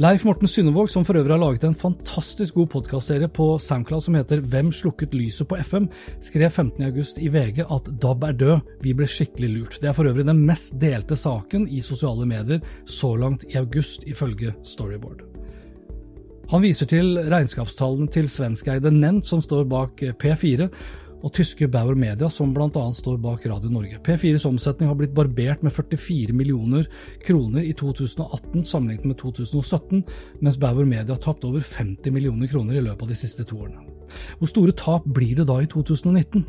Leif 0.00 0.24
Morten 0.24 0.48
Synnevåg, 0.48 0.90
som 0.92 1.04
for 1.04 1.18
øvrig 1.18 1.34
har 1.34 1.42
laget 1.42 1.66
en 1.68 1.76
fantastisk 1.76 2.56
god 2.58 2.70
podkastserie 2.76 3.28
på 3.28 3.52
SoundCloud 3.60 4.04
som 4.06 4.16
heter 4.18 4.44
Hvem 4.52 4.70
slukket 4.74 5.16
lyset 5.16 5.48
på 5.50 5.58
FM, 5.60 5.88
skrev 6.24 6.52
15.8 6.52 7.20
i 7.26 7.32
VG 7.32 7.64
at 7.66 7.90
DAB 8.02 8.28
er 8.30 8.38
død, 8.44 8.70
vi 8.84 8.94
ble 8.96 9.08
skikkelig 9.10 9.50
lurt. 9.56 9.80
Det 9.82 9.90
er 9.90 9.96
for 9.96 10.08
øvrig 10.10 10.28
den 10.28 10.44
mest 10.46 10.78
delte 10.80 11.18
saken 11.18 11.68
i 11.68 11.82
sosiale 11.84 12.28
medier 12.28 12.64
så 12.88 13.14
langt 13.18 13.44
i 13.50 13.58
august, 13.60 14.06
ifølge 14.08 14.54
Storyboard. 14.64 15.29
Han 16.50 16.64
viser 16.64 16.88
til 16.90 17.14
regnskapstallene 17.30 18.10
til 18.10 18.26
svenskeide 18.26 18.90
Nent, 18.90 19.22
som 19.22 19.38
står 19.38 19.68
bak 19.70 20.00
P4, 20.18 20.66
og 21.20 21.32
tyske 21.36 21.68
Bauer 21.70 21.94
Media, 21.94 22.26
som 22.32 22.50
bl.a. 22.56 22.82
står 22.96 23.20
bak 23.22 23.44
Radio 23.46 23.70
Norge. 23.70 24.00
P4s 24.02 24.48
omsetning 24.48 24.90
har 24.90 24.96
blitt 24.98 25.14
barbert 25.14 25.62
med 25.62 25.70
44 25.76 26.34
millioner 26.34 26.88
kroner 27.22 27.62
i 27.62 27.70
2018 27.78 28.64
sammenlignet 28.66 29.06
med 29.12 29.20
2017, 29.20 30.02
mens 30.40 30.58
Bauer 30.58 30.88
Media 30.88 31.14
har 31.14 31.22
tapt 31.22 31.46
over 31.46 31.62
50 31.62 32.10
millioner 32.16 32.50
kroner 32.50 32.80
i 32.80 32.82
løpet 32.82 33.06
av 33.06 33.12
de 33.14 33.20
siste 33.20 33.46
to 33.46 33.60
årene. 33.60 33.86
Hvor 34.40 34.50
store 34.50 34.74
tap 34.74 35.06
blir 35.06 35.36
det 35.38 35.46
da 35.46 35.60
i 35.62 35.70
2019? 35.70 36.48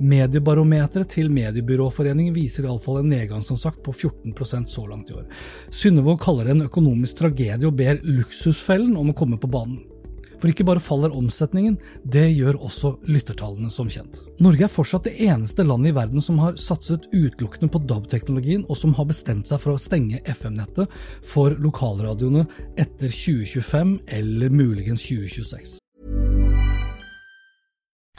Mediebarometeret 0.00 1.12
til 1.12 1.30
Mediebyråforeningen 1.32 2.34
viser 2.34 2.64
iallfall 2.64 3.02
en 3.02 3.12
nedgang 3.12 3.44
som 3.44 3.58
sagt 3.60 3.82
på 3.84 3.92
14% 3.92 4.72
så 4.72 4.86
langt 4.88 5.12
i 5.12 5.18
år. 5.20 5.28
Synnevåg 5.70 6.20
kaller 6.24 6.48
det 6.48 6.56
en 6.56 6.66
økonomisk 6.66 7.20
tragedie 7.20 7.68
og 7.68 7.76
ber 7.76 8.00
Luksusfellen 8.04 8.96
om 8.96 9.12
å 9.12 9.16
komme 9.16 9.40
på 9.40 9.50
banen. 9.50 9.82
For 10.40 10.48
ikke 10.48 10.64
bare 10.64 10.80
faller 10.80 11.12
omsetningen, 11.12 11.76
det 12.08 12.30
gjør 12.32 12.62
også 12.64 12.94
lyttertallene, 13.12 13.68
som 13.72 13.90
kjent. 13.92 14.22
Norge 14.40 14.64
er 14.64 14.72
fortsatt 14.72 15.04
det 15.10 15.18
eneste 15.26 15.66
landet 15.66 15.92
i 15.92 15.98
verden 15.98 16.24
som 16.24 16.40
har 16.40 16.56
satset 16.60 17.10
utelukkende 17.12 17.68
på 17.68 17.82
DAB-teknologien, 17.84 18.64
og 18.72 18.80
som 18.80 18.96
har 18.96 19.10
bestemt 19.10 19.52
seg 19.52 19.60
for 19.60 19.76
å 19.76 19.82
stenge 19.82 20.22
FM-nettet 20.24 20.96
for 21.28 21.60
lokalradioene 21.60 22.46
etter 22.80 23.12
2025 23.12 23.98
eller 24.16 24.56
muligens 24.62 25.04
2026. 25.10 25.79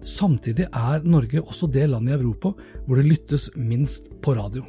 Samtidig 0.00 0.66
er 0.72 1.02
Norge 1.04 1.42
også 1.42 1.68
det 1.68 1.88
landet 1.90 2.14
i 2.14 2.20
Europa 2.22 2.54
hvor 2.86 2.96
det 2.96 3.08
lyttes 3.08 3.50
minst 3.56 4.08
på 4.22 4.34
radio. 4.36 4.64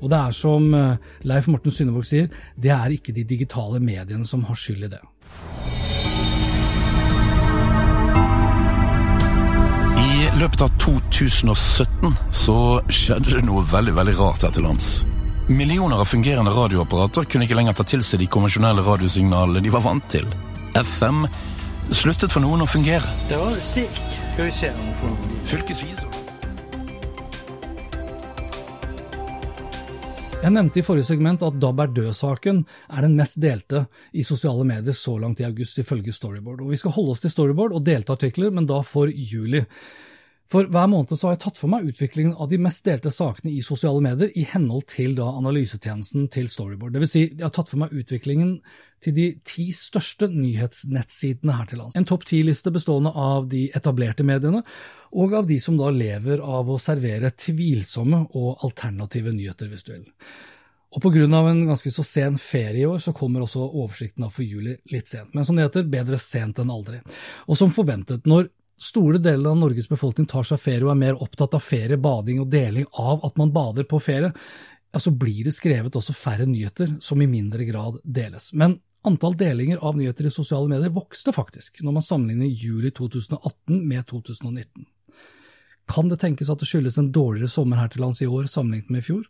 Og 0.00 0.10
det 0.10 0.18
er 0.18 0.36
som 0.36 0.74
eh, 0.76 0.96
Leif 1.24 1.48
Morten 1.48 1.72
Synnevåg 1.72 2.04
sier, 2.08 2.28
det 2.60 2.72
er 2.72 2.92
ikke 2.92 3.14
de 3.16 3.24
digitale 3.28 3.80
mediene 3.80 4.26
som 4.28 4.44
har 4.48 4.58
skyld 4.58 4.84
i 4.84 4.92
det. 4.92 5.00
I 10.04 10.28
løpet 10.40 10.64
av 10.66 10.72
2017 10.82 12.16
så 12.32 12.58
skjedde 12.92 13.38
det 13.38 13.44
noe 13.46 13.64
veldig 13.70 13.94
veldig 13.96 14.16
rart 14.18 14.44
her 14.44 14.52
til 14.52 14.66
lands. 14.66 14.90
Millioner 15.48 16.00
av 16.00 16.08
fungerende 16.08 16.52
radioapparater 16.56 17.28
kunne 17.28 17.44
ikke 17.44 17.56
lenger 17.56 17.76
ta 17.76 17.84
til 17.88 18.04
seg 18.04 18.22
de 18.22 18.28
konvensjonelle 18.32 18.84
radiosignalene 18.84 19.60
de 19.64 19.72
var 19.72 19.84
vant 19.84 20.06
til. 20.12 20.24
FM 20.74 21.26
sluttet 21.92 22.32
for 22.32 22.40
noen 22.44 22.64
å 22.64 22.68
fungere. 22.68 23.04
Det 23.28 23.36
var 23.40 23.56
stikk. 23.60 24.02
Skal 24.34 24.48
vi 24.48 24.52
se 24.54 24.70
om 24.74 24.86
vi 24.86 24.94
får 24.98 25.10
noe 25.12 25.40
Fylkesvis 25.46 26.00
Jeg 30.44 30.52
nevnte 30.52 30.80
i 30.80 30.84
forrige 30.84 31.08
segment 31.08 31.44
at 31.46 31.56
DAB 31.56 31.78
er 31.80 31.92
død-saken 31.96 32.58
er 32.92 33.06
den 33.06 33.14
mest 33.16 33.38
delte 33.40 33.86
i 34.12 34.24
sosiale 34.26 34.66
medier 34.68 34.92
så 34.92 35.14
langt 35.16 35.40
i 35.40 35.46
august, 35.46 35.78
ifølge 35.80 36.12
Storyboard. 36.12 36.60
Og 36.60 36.74
Vi 36.74 36.76
skal 36.76 36.92
holde 36.92 37.14
oss 37.14 37.22
til 37.24 37.32
Storyboard 37.32 37.72
og 37.72 37.86
delte 37.86 38.12
artikler, 38.12 38.50
men 38.52 38.66
da 38.68 38.82
for 38.84 39.08
juli. 39.08 39.62
For 40.54 40.68
hver 40.70 40.86
måned 40.86 41.10
så 41.18 41.26
har 41.26 41.32
jeg 41.34 41.40
tatt 41.42 41.56
for 41.58 41.70
meg 41.72 41.88
utviklingen 41.90 42.36
av 42.38 42.46
de 42.46 42.60
mest 42.62 42.84
delte 42.86 43.10
sakene 43.10 43.50
i 43.50 43.62
sosiale 43.64 43.98
medier 44.04 44.30
i 44.38 44.44
henhold 44.46 44.84
til 44.92 45.16
da 45.18 45.26
analysetjenesten 45.40 46.28
til 46.30 46.46
Storyboard. 46.52 46.94
Vil 47.02 47.10
si, 47.10 47.24
jeg 47.32 47.42
har 47.42 47.50
tatt 47.56 47.72
for 47.72 47.82
meg 47.82 47.90
utviklingen 47.90 48.60
til 49.02 49.16
de 49.16 49.26
ti 49.42 49.66
største 49.74 50.28
nyhetsnettsidene 50.30 51.58
her 51.58 51.66
til 51.72 51.82
lands. 51.82 51.98
En 51.98 52.06
topp 52.06 52.28
ti-liste 52.30 52.70
bestående 52.70 53.10
av 53.10 53.50
de 53.50 53.64
etablerte 53.74 54.22
mediene, 54.22 54.62
og 55.10 55.34
av 55.42 55.50
de 55.50 55.58
som 55.58 55.74
da 55.80 55.90
lever 55.90 56.38
av 56.38 56.70
å 56.70 56.78
servere 56.78 57.34
tvilsomme 57.34 58.28
og 58.38 58.62
alternative 58.62 59.34
nyheter, 59.34 59.74
hvis 59.74 59.88
du 59.88 59.96
vil. 59.96 60.08
Og 60.94 61.06
av 61.10 61.48
en 61.50 61.66
ganske 61.66 61.90
så 61.90 62.06
sen 62.06 62.38
ferie 62.38 62.84
i 62.84 62.86
år, 62.86 63.00
så 63.02 63.10
kommer 63.10 63.42
også 63.42 63.58
oversikten 63.66 64.28
av 64.28 64.36
for 64.36 64.46
juli 64.46 64.76
litt 64.94 65.10
sent. 65.10 65.34
Men 65.34 65.42
som 65.42 65.58
det 65.58 65.66
heter, 65.66 65.90
bedre 65.90 66.22
sent 66.22 66.62
enn 66.62 66.70
aldri. 66.70 67.02
Og 67.50 67.58
som 67.58 67.74
forventet, 67.74 68.22
når 68.30 68.52
store 68.80 69.20
deler 69.22 69.50
av 69.50 69.58
Norges 69.60 69.88
befolkning 69.88 70.26
tar 70.30 70.46
seg 70.46 70.60
ferie 70.62 70.84
og 70.86 70.94
er 70.94 71.02
mer 71.02 71.20
opptatt 71.22 71.54
av 71.56 71.62
ferie, 71.62 71.98
bading 72.00 72.40
og 72.42 72.50
deling 72.52 72.88
av 73.00 73.24
at 73.26 73.36
man 73.40 73.52
bader 73.54 73.86
på 73.88 74.00
ferie, 74.02 74.32
ja, 74.94 75.02
så 75.02 75.10
blir 75.10 75.44
det 75.46 75.54
skrevet 75.56 75.96
også 75.98 76.14
færre 76.14 76.46
nyheter 76.46 76.96
som 77.02 77.22
i 77.22 77.30
mindre 77.30 77.66
grad 77.66 78.00
deles. 78.04 78.52
Men 78.54 78.78
Antall 79.04 79.34
delinger 79.36 79.82
av 79.84 79.98
nyheter 79.98 80.30
i 80.30 80.32
sosiale 80.32 80.68
medier 80.70 80.88
vokste 80.88 81.32
faktisk, 81.36 81.82
når 81.84 81.98
man 81.98 82.04
sammenligner 82.06 82.48
juli 82.48 82.88
2018 82.88 83.82
med 83.84 84.06
2019. 84.08 84.86
Kan 85.92 86.08
det 86.08 86.22
tenkes 86.22 86.48
at 86.48 86.62
det 86.62 86.68
skyldes 86.70 86.96
en 86.96 87.10
dårligere 87.12 87.52
sommer 87.52 87.82
her 87.82 87.90
til 87.92 88.00
lands 88.00 88.22
i 88.24 88.28
år 88.30 88.48
sammenlignet 88.48 88.94
med 88.94 89.04
i 89.04 89.08
fjor? 89.10 89.26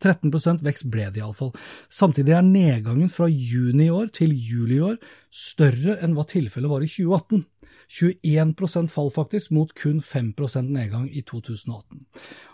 13% 0.00 0.64
vekst 0.64 0.86
ble 0.88 1.10
det 1.12 1.20
iallfall. 1.20 1.52
Samtidig 1.92 2.32
er 2.32 2.46
nedgangen 2.46 3.12
fra 3.12 3.28
juni 3.28 3.90
i 3.90 3.92
år 3.92 4.08
til 4.16 4.32
juli 4.32 4.78
i 4.78 4.84
år 4.86 4.96
større 5.28 5.98
enn 6.00 6.16
hva 6.16 6.24
tilfellet 6.24 6.72
var 6.72 6.80
i 6.80 6.88
2018. 6.88 7.44
21% 7.90 8.86
fall 8.88 9.10
faktisk, 9.10 9.50
mot 9.50 9.74
kun 9.74 10.00
5% 10.00 10.60
nedgang 10.60 11.08
i 11.16 11.22
2018. 11.22 12.06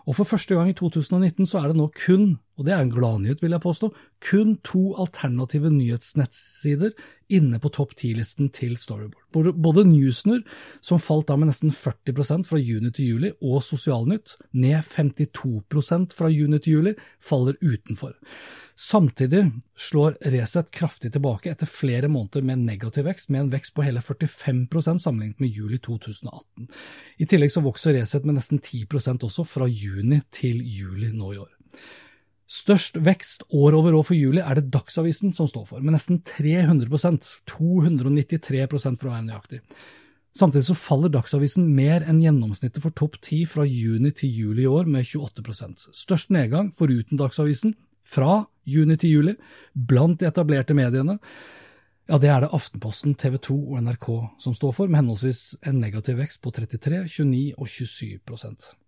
Og 0.06 0.14
for 0.14 0.28
første 0.28 0.54
gang 0.54 0.70
i 0.70 0.76
2019 0.78 1.48
så 1.50 1.60
er 1.60 1.72
det 1.72 1.78
nå 1.80 1.88
kun, 1.98 2.36
og 2.56 2.66
det 2.66 2.72
er 2.72 2.84
en 2.84 2.92
gladnyhet 2.94 3.42
vil 3.42 3.56
jeg 3.56 3.64
påstå, 3.64 3.90
kun 4.22 4.54
to 4.64 4.94
alternative 5.02 5.72
nyhetsnettsider 5.74 6.94
inne 7.34 7.58
på 7.58 7.72
topp 7.74 7.96
ti-listen 7.98 8.52
til 8.54 8.76
Storyboard. 8.78 9.50
Både 9.58 9.84
Newsner, 9.88 10.44
som 10.80 11.02
falt 11.02 11.26
da 11.28 11.36
med 11.36 11.50
nesten 11.50 11.74
40% 11.74 12.46
fra 12.46 12.60
juni 12.62 12.92
til 12.94 13.10
juli, 13.10 13.32
og 13.42 13.64
Sosialnytt, 13.66 14.36
ned 14.54 14.86
52% 14.86 16.14
fra 16.16 16.30
juni 16.30 16.62
til 16.62 16.78
juli, 16.78 16.94
faller 17.18 17.58
utenfor. 17.60 18.14
Samtidig 18.76 19.40
slår 19.76 20.18
Resett 20.34 20.68
kraftig 20.70 21.08
tilbake 21.14 21.48
etter 21.48 21.68
flere 21.68 22.10
måneder 22.12 22.44
med 22.44 22.60
negativ 22.66 23.06
vekst, 23.08 23.30
med 23.32 23.46
en 23.46 23.52
vekst 23.54 23.72
på 23.74 23.84
hele 23.86 24.02
45% 24.04 25.00
sammenlignet 25.00 25.40
med 25.40 25.48
juli 25.48 25.78
2018. 25.80 26.68
I 27.16 27.28
tillegg 27.28 27.54
så 27.54 27.64
vokser 27.64 27.96
Resett 27.96 28.28
med 28.28 28.36
nesten 28.36 28.60
10% 28.60 29.24
også 29.24 29.46
fra 29.48 29.68
juni 29.96 30.20
til 30.34 30.60
juli 30.62 31.12
nå 31.12 31.32
i 31.34 31.40
år. 31.42 31.52
Størst 32.46 33.00
vekst 33.02 33.42
år 33.50 33.74
over 33.74 33.96
år 33.98 34.04
for 34.06 34.14
juli 34.14 34.38
er 34.38 34.58
det 34.58 34.70
Dagsavisen 34.70 35.32
som 35.34 35.48
står 35.50 35.64
for, 35.66 35.82
med 35.82 35.96
nesten 35.96 36.20
300% 36.22 37.32
293 37.50 38.66
for 38.70 39.08
å 39.08 39.14
være 39.16 39.24
nøyaktig. 39.26 39.60
Samtidig 40.36 40.68
så 40.68 40.76
faller 40.78 41.10
Dagsavisen 41.10 41.66
mer 41.74 42.04
enn 42.06 42.20
gjennomsnittet 42.22 42.84
for 42.84 42.94
topp 42.94 43.18
ti 43.24 43.40
fra 43.48 43.64
juni 43.66 44.12
til 44.14 44.30
juli 44.30 44.66
i 44.66 44.70
år, 44.70 44.86
med 44.86 45.08
28% 45.08 45.88
Størst 45.96 46.30
nedgang, 46.30 46.70
foruten 46.76 47.18
Dagsavisen, 47.18 47.74
fra 48.06 48.44
juni 48.68 48.94
til 49.00 49.16
juli 49.16 49.34
blant 49.74 50.20
de 50.20 50.28
etablerte 50.28 50.76
mediene, 50.76 51.18
ja, 52.06 52.20
det 52.22 52.30
er 52.30 52.44
det 52.44 52.52
Aftenposten, 52.54 53.16
TV 53.18 53.34
2 53.42 53.56
og 53.74 53.80
NRK 53.82 54.06
som 54.38 54.54
står 54.54 54.76
for, 54.76 54.86
med 54.86 55.00
henholdsvis 55.00 55.56
en 55.66 55.80
negativ 55.82 56.20
vekst 56.20 56.38
på 56.44 56.52
33, 56.54 57.02
29 57.10 57.56
og 57.58 57.66
27 57.66 58.85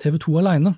TV 0.00 0.18
2 0.22 0.38
alene 0.40 0.76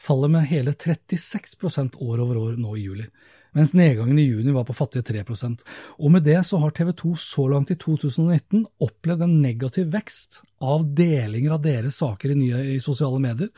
faller 0.00 0.28
med 0.32 0.48
hele 0.48 0.72
36% 0.72 1.96
år 2.00 2.22
over 2.24 2.38
år 2.40 2.56
nå 2.60 2.76
i 2.76 2.84
juli, 2.86 3.04
mens 3.52 3.74
nedgangen 3.76 4.18
i 4.18 4.24
juni 4.24 4.54
var 4.54 4.64
på 4.64 4.76
fattige 4.76 5.04
3% 5.10 5.64
Og 5.98 6.12
med 6.14 6.24
det 6.24 6.38
så 6.46 6.60
har 6.62 6.70
TV 6.70 6.92
2 6.96 7.14
så 7.18 7.48
langt 7.50 7.72
i 7.74 7.76
2019 7.76 8.64
opplevd 8.86 9.26
en 9.26 9.36
negativ 9.42 9.90
vekst 9.92 10.40
av 10.62 10.86
delinger 10.96 11.56
av 11.56 11.64
deres 11.66 12.00
saker 12.00 12.32
i, 12.32 12.38
nye, 12.38 12.62
i 12.76 12.80
sosiale 12.80 13.20
medier, 13.20 13.50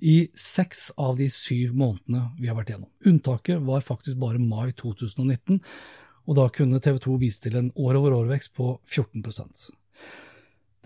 i 0.00 0.28
seks 0.34 0.90
av 1.00 1.16
de 1.20 1.28
syv 1.32 1.76
månedene 1.76 2.30
vi 2.40 2.50
har 2.50 2.58
vært 2.58 2.74
gjennom. 2.74 2.90
Unntaket 3.06 3.62
var 3.64 3.84
faktisk 3.86 4.18
bare 4.20 4.42
mai 4.42 4.72
2019, 4.76 5.60
og 6.26 6.38
da 6.38 6.48
kunne 6.50 6.82
TV 6.82 6.98
2 7.04 7.18
vise 7.22 7.44
til 7.44 7.56
en 7.60 7.70
år-over-år-vekst 7.76 8.56
på 8.58 8.72
14 8.84 9.22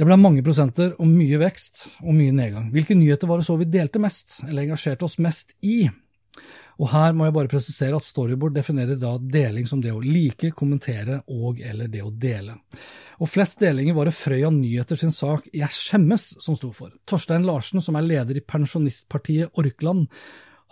Det 0.00 0.06
ble 0.08 0.16
mange 0.16 0.40
prosenter 0.40 0.94
og 0.96 1.08
mye 1.12 1.36
vekst 1.42 1.82
og 2.00 2.14
mye 2.16 2.32
nedgang. 2.32 2.70
Hvilke 2.72 2.94
nyheter 2.96 3.28
var 3.28 3.36
det 3.36 3.44
så 3.44 3.58
vi 3.60 3.66
delte 3.68 4.00
mest, 4.00 4.38
eller 4.46 4.62
engasjerte 4.62 5.04
oss 5.04 5.18
mest 5.20 5.52
i? 5.60 5.90
Og 6.80 6.88
her 6.88 7.12
må 7.12 7.26
jeg 7.26 7.34
bare 7.36 7.50
presisere 7.52 7.98
at 7.98 8.06
Storyboard 8.06 8.54
definerer 8.56 8.96
da 8.96 9.10
deling 9.20 9.68
som 9.68 9.82
det 9.84 9.92
å 9.92 10.00
like, 10.00 10.54
kommentere 10.56 11.18
og 11.28 11.60
eller 11.60 11.92
det 11.92 12.00
å 12.00 12.14
dele. 12.16 12.56
Og 13.20 13.28
flest 13.28 13.60
delinger 13.60 13.98
var 13.98 14.08
det 14.08 14.16
Frøya 14.16 14.48
Nyheter 14.48 14.96
sin 14.96 15.12
sak 15.12 15.52
Jeg 15.52 15.68
skjemmes 15.76 16.30
som 16.40 16.56
sto 16.56 16.72
for. 16.72 16.96
Torstein 17.04 17.44
Larsen, 17.44 17.84
som 17.84 18.00
er 18.00 18.08
leder 18.08 18.40
i 18.40 18.46
pensjonistpartiet 18.56 19.52
Orkland, 19.60 20.08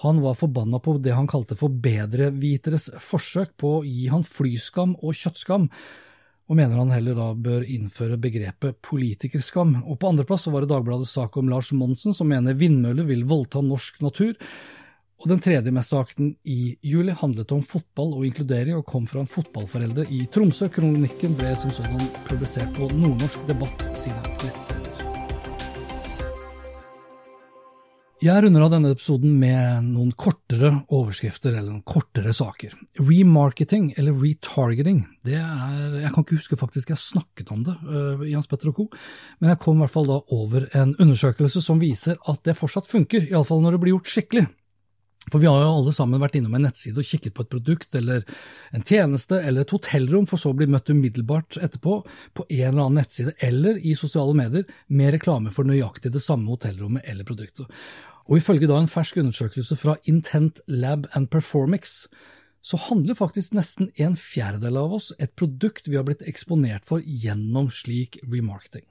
han 0.09 0.25
var 0.25 0.41
forbanna 0.41 0.81
på 0.81 0.97
det 1.05 1.13
han 1.13 1.29
kalte 1.29 1.59
for 1.61 1.69
bedreviteres 1.69 2.95
forsøk 3.05 3.59
på 3.61 3.77
å 3.77 3.85
gi 3.85 4.09
han 4.09 4.25
flyskam 4.25 4.97
og 5.03 5.21
kjøttskam, 5.21 5.69
og 6.49 6.57
mener 6.57 6.81
han 6.81 6.93
heller 6.95 7.17
da 7.19 7.29
bør 7.37 7.67
innføre 7.69 8.17
begrepet 8.21 8.81
politikerskam. 8.85 9.75
Og 9.85 9.99
på 10.01 10.09
andreplass 10.09 10.49
var 10.49 10.65
det 10.65 10.73
Dagbladets 10.73 11.13
sak 11.19 11.37
om 11.37 11.51
Lars 11.53 11.75
Monsen, 11.77 12.17
som 12.17 12.31
mener 12.33 12.57
vindmøller 12.57 13.05
vil 13.09 13.27
voldta 13.29 13.61
norsk 13.65 14.01
natur, 14.05 14.33
og 15.19 15.27
den 15.33 15.41
tredje 15.43 15.73
mest 15.75 15.91
sakten 15.91 16.31
i 16.47 16.77
juli 16.87 17.13
handlet 17.21 17.51
om 17.53 17.65
fotball 17.67 18.15
og 18.15 18.29
inkludering, 18.29 18.79
og 18.79 18.87
kom 18.87 19.09
fra 19.11 19.25
en 19.25 19.31
fotballforelder 19.31 20.15
i 20.15 20.23
Tromsø. 20.31 20.71
Kronikken 20.71 21.35
ble 21.41 21.51
som 21.59 21.75
sådan 21.75 22.07
publisert 22.31 22.71
på 22.79 22.87
Nordnorsk 22.95 23.43
Debatt 23.51 23.91
sine 23.99 24.23
nettsider. 24.39 24.98
Jeg 28.19 28.43
runder 28.43 28.65
av 28.65 28.73
denne 28.73 28.91
episoden 28.91 29.37
med 29.39 29.85
noen 29.93 30.09
kortere 30.19 30.73
overskrifter 30.91 31.53
eller 31.53 31.69
noen 31.71 31.85
kortere 31.87 32.33
saker. 32.35 32.73
Remarketing, 32.99 33.93
eller 33.95 34.17
retargeting, 34.19 35.05
det 35.23 35.37
er 35.39 35.95
Jeg 36.01 36.11
kan 36.17 36.25
ikke 36.27 36.41
huske 36.41 36.59
faktisk 36.59 36.91
jeg 36.91 36.99
snakket 36.99 37.53
om 37.55 37.63
det 37.69 37.77
uh, 37.87 38.25
i 38.27 38.35
Hans 38.35 38.51
Petter 38.51 38.73
og 38.73 38.81
co., 38.81 38.89
men 39.39 39.53
jeg 39.53 39.61
kom 39.63 39.79
i 39.79 39.85
hvert 39.85 39.95
fall 39.95 40.11
da 40.11 40.19
over 40.35 40.67
en 40.75 40.97
undersøkelse 40.99 41.63
som 41.63 41.79
viser 41.79 42.19
at 42.27 42.43
det 42.43 42.59
fortsatt 42.59 42.91
funker, 42.91 43.29
iallfall 43.31 43.63
når 43.63 43.77
det 43.77 43.83
blir 43.85 43.95
gjort 43.95 44.11
skikkelig. 44.11 44.49
For 45.33 45.43
vi 45.43 45.49
har 45.51 45.61
jo 45.63 45.71
alle 45.81 45.95
sammen 45.97 46.23
vært 46.23 46.39
innom 46.39 46.57
en 46.57 46.67
nettside 46.69 47.01
og 47.01 47.09
kikket 47.09 47.35
på 47.37 47.45
et 47.45 47.53
produkt 47.53 47.95
eller 47.99 48.25
en 48.77 48.85
tjeneste 48.87 49.41
eller 49.41 49.65
et 49.65 49.75
hotellrom, 49.75 50.27
for 50.31 50.41
så 50.41 50.53
å 50.53 50.59
bli 50.59 50.69
møtt 50.71 50.91
umiddelbart 50.93 51.61
etterpå 51.61 52.01
på 52.39 52.47
en 52.49 52.65
eller 52.71 52.85
annen 52.85 53.01
nettside 53.03 53.37
eller 53.45 53.81
i 53.81 53.95
sosiale 53.99 54.37
medier 54.39 54.69
med 54.89 55.15
reklame 55.17 55.53
for 55.55 55.69
nøyaktig 55.69 56.13
det 56.15 56.25
samme 56.25 56.51
hotellrommet 56.53 57.07
eller 57.09 57.29
produktet. 57.29 57.69
Og 58.29 58.43
ifølge 58.43 58.69
da 58.69 58.77
en 58.77 58.91
fersk 58.91 59.21
undersøkelse 59.23 59.79
fra 59.81 59.97
Intent 60.11 60.61
Lab 60.69 61.09
and 61.17 61.31
Performix, 61.33 62.03
så 62.61 62.77
handler 62.89 63.17
faktisk 63.17 63.55
nesten 63.57 63.89
en 64.03 64.19
fjerdedel 64.19 64.77
av 64.77 64.99
oss 64.99 65.13
et 65.23 65.33
produkt 65.39 65.89
vi 65.89 65.97
har 65.97 66.05
blitt 66.09 66.27
eksponert 66.29 66.85
for 66.89 67.01
gjennom 67.01 67.71
slik 67.73 68.19
remarketing. 68.27 68.85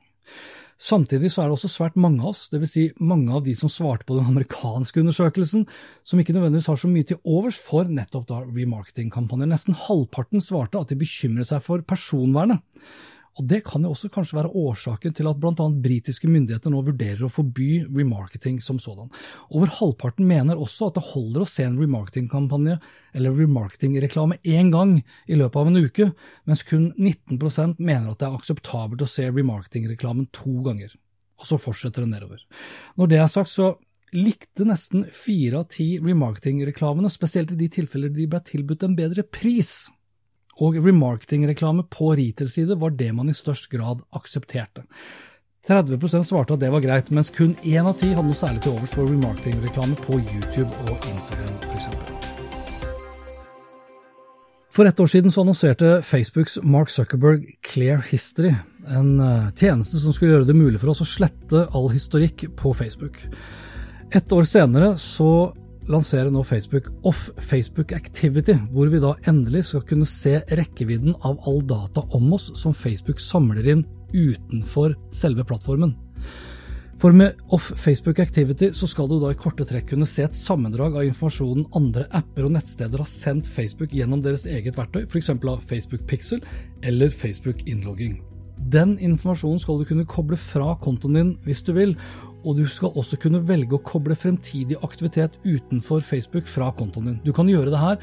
Samtidig 0.77 1.31
så 1.33 1.41
er 1.41 1.49
det 1.49 1.55
også 1.57 1.71
svært 1.73 1.95
mange 1.97 2.21
av 2.21 2.35
oss, 2.35 2.43
dvs. 2.53 2.69
Si 2.69 2.83
mange 3.01 3.33
av 3.33 3.41
de 3.47 3.55
som 3.57 3.71
svarte 3.71 4.05
på 4.05 4.19
den 4.19 4.27
amerikanske 4.29 5.01
undersøkelsen, 5.01 5.65
som 6.05 6.21
ikke 6.21 6.35
nødvendigvis 6.35 6.69
har 6.69 6.77
så 6.77 6.89
mye 6.91 7.07
til 7.09 7.17
overs 7.25 7.57
for 7.57 7.89
nettopp 7.89 8.27
da 8.29 8.43
remarketing-kampanjer. 8.45 9.49
Nesten 9.49 9.77
halvparten 9.87 10.43
svarte 10.43 10.77
at 10.77 10.93
de 10.93 10.99
bekymrer 11.01 11.49
seg 11.49 11.65
for 11.65 11.81
personvernet. 11.81 12.61
Og 13.37 13.45
Det 13.45 13.59
kan 13.65 13.83
jo 13.85 13.91
også 13.93 14.09
kanskje 14.09 14.39
være 14.39 14.49
årsaken 14.49 15.13
til 15.13 15.27
at 15.29 15.37
bl.a. 15.37 15.65
britiske 15.83 16.29
myndigheter 16.29 16.73
nå 16.73 16.81
vurderer 16.87 17.27
å 17.27 17.31
forby 17.31 17.85
remarketing 17.85 18.57
som 18.63 18.79
sådan. 18.81 19.11
Over 19.53 19.69
halvparten 19.77 20.25
mener 20.25 20.57
også 20.57 20.89
at 20.89 20.97
det 20.97 21.05
holder 21.11 21.43
å 21.43 21.49
se 21.49 21.67
en 21.67 21.77
remarketingkampanje 21.77 22.79
eller 23.17 23.37
remarketingreklame 23.37 24.39
én 24.41 24.71
gang 24.73 24.95
i 25.29 25.37
løpet 25.37 25.61
av 25.61 25.69
en 25.69 25.81
uke, 25.85 26.11
mens 26.49 26.65
kun 26.65 26.89
19% 26.97 27.77
mener 27.77 28.09
at 28.09 28.21
det 28.21 28.29
er 28.29 28.37
akseptabelt 28.39 29.05
å 29.05 29.09
se 29.11 29.27
remarketingreklamen 29.29 30.31
to 30.33 30.57
ganger. 30.65 30.95
Og 31.37 31.45
så 31.45 31.59
fortsetter 31.61 32.05
det 32.05 32.15
nedover. 32.15 32.41
Når 32.97 33.11
det 33.11 33.19
er 33.21 33.29
sagt, 33.29 33.53
så 33.53 33.75
likte 34.17 34.65
nesten 34.65 35.05
fire 35.13 35.61
av 35.61 35.69
ti 35.75 35.97
remarketingreklamene, 36.01 37.11
spesielt 37.13 37.53
i 37.53 37.59
de 37.59 37.69
tilfeller 37.77 38.09
de 38.13 38.25
ble 38.31 38.41
tilbudt 38.49 38.87
en 38.87 38.97
bedre 38.97 39.25
pris 39.29 39.91
og 40.63 40.77
remarketing-reklame 40.81 41.85
på 41.93 42.13
retail-side 42.17 42.77
var 42.81 42.95
det 42.97 43.11
man 43.15 43.29
i 43.29 43.35
størst 43.37 43.69
grad 43.71 44.03
aksepterte. 44.17 44.85
30% 45.67 46.23
svarte 46.23 46.55
at 46.55 46.61
det 46.63 46.71
var 46.71 46.83
greit, 46.83 47.11
mens 47.11 47.29
kun 47.33 47.57
én 47.67 47.87
av 47.87 47.97
ti 47.99 48.13
hadde 48.13 48.29
noe 48.29 48.39
særlig 48.39 48.63
til 48.63 48.77
overs 48.77 48.93
for 48.95 49.09
remarketing-reklame 49.09 49.99
på 50.05 50.21
YouTube 50.21 50.71
og 50.87 51.09
Instagram 51.11 51.57
f.eks. 51.67 51.89
For 54.77 54.85
ett 54.85 54.99
år 55.01 55.09
siden 55.09 55.33
så 55.33 55.41
annonserte 55.41 56.01
Facebooks 56.05 56.59
Mark 56.61 56.91
Zuckerberg 56.93 57.47
Clear 57.65 58.03
History, 58.11 58.53
en 58.93 59.15
eh, 59.19 59.47
tjeneste 59.57 59.97
som 59.97 60.13
skulle 60.13 60.35
gjøre 60.35 60.47
det 60.47 60.55
mulig 60.55 60.77
for 60.79 60.93
oss 60.93 61.01
å 61.01 61.09
slette 61.09 61.63
all 61.73 61.89
historikk 61.89 62.45
på 62.59 62.75
Facebook. 62.77 63.23
Et 64.13 64.31
år 64.37 64.45
senere 64.47 64.93
så 65.01 65.49
lanserer 65.91 66.31
nå 66.33 66.43
Facebook 66.43 66.89
Off 67.07 67.29
Facebook 67.37 67.91
Activity, 67.95 68.57
hvor 68.71 68.91
vi 68.91 69.01
da 69.03 69.13
endelig 69.29 69.67
skal 69.69 69.85
kunne 69.87 70.07
se 70.09 70.39
rekkevidden 70.59 71.15
av 71.27 71.39
all 71.47 71.61
data 71.67 72.03
om 72.17 72.33
oss 72.37 72.51
som 72.59 72.75
Facebook 72.75 73.21
samler 73.23 73.71
inn 73.73 73.85
utenfor 74.13 74.95
selve 75.11 75.45
plattformen. 75.47 75.95
For 76.97 77.13
med 77.13 77.37
Off 77.53 77.69
Facebook 77.77 78.19
Activity 78.19 78.71
så 78.73 78.87
skal 78.89 79.09
du 79.09 79.19
da 79.21 79.29
i 79.29 79.37
korte 79.37 79.65
trekk 79.69 79.91
kunne 79.91 80.07
se 80.09 80.23
et 80.25 80.37
sammendrag 80.37 80.95
av 80.97 81.05
informasjonen 81.05 81.67
andre 81.77 82.07
apper 82.17 82.47
og 82.47 82.55
nettsteder 82.55 83.03
har 83.03 83.09
sendt 83.09 83.49
Facebook 83.53 83.93
gjennom 83.93 84.23
deres 84.25 84.47
eget 84.49 84.79
verktøy, 84.79 85.03
f.eks. 85.05 85.29
av 85.35 85.61
Facebook 85.69 86.07
Pixel 86.09 86.41
eller 86.81 87.13
Facebook 87.13 87.61
Innlogging. 87.69 88.17
Den 88.73 88.95
informasjonen 88.97 89.61
skal 89.61 89.77
du 89.77 89.85
kunne 89.85 90.07
koble 90.09 90.39
fra 90.41 90.73
kontoen 90.81 91.19
din 91.19 91.35
hvis 91.45 91.61
du 91.67 91.75
vil, 91.77 91.93
og 92.47 92.57
du 92.57 92.65
skal 92.71 92.95
også 92.95 93.19
kunne 93.19 93.43
velge 93.47 93.75
å 93.75 93.83
koble 93.83 94.15
fremtidig 94.15 94.79
aktivitet 94.85 95.35
utenfor 95.43 96.03
Facebook 96.05 96.47
fra 96.47 96.71
kontoen 96.75 97.11
din. 97.11 97.21
Du 97.25 97.33
kan 97.35 97.49
gjøre 97.51 97.73
det 97.73 97.81
her 97.81 97.99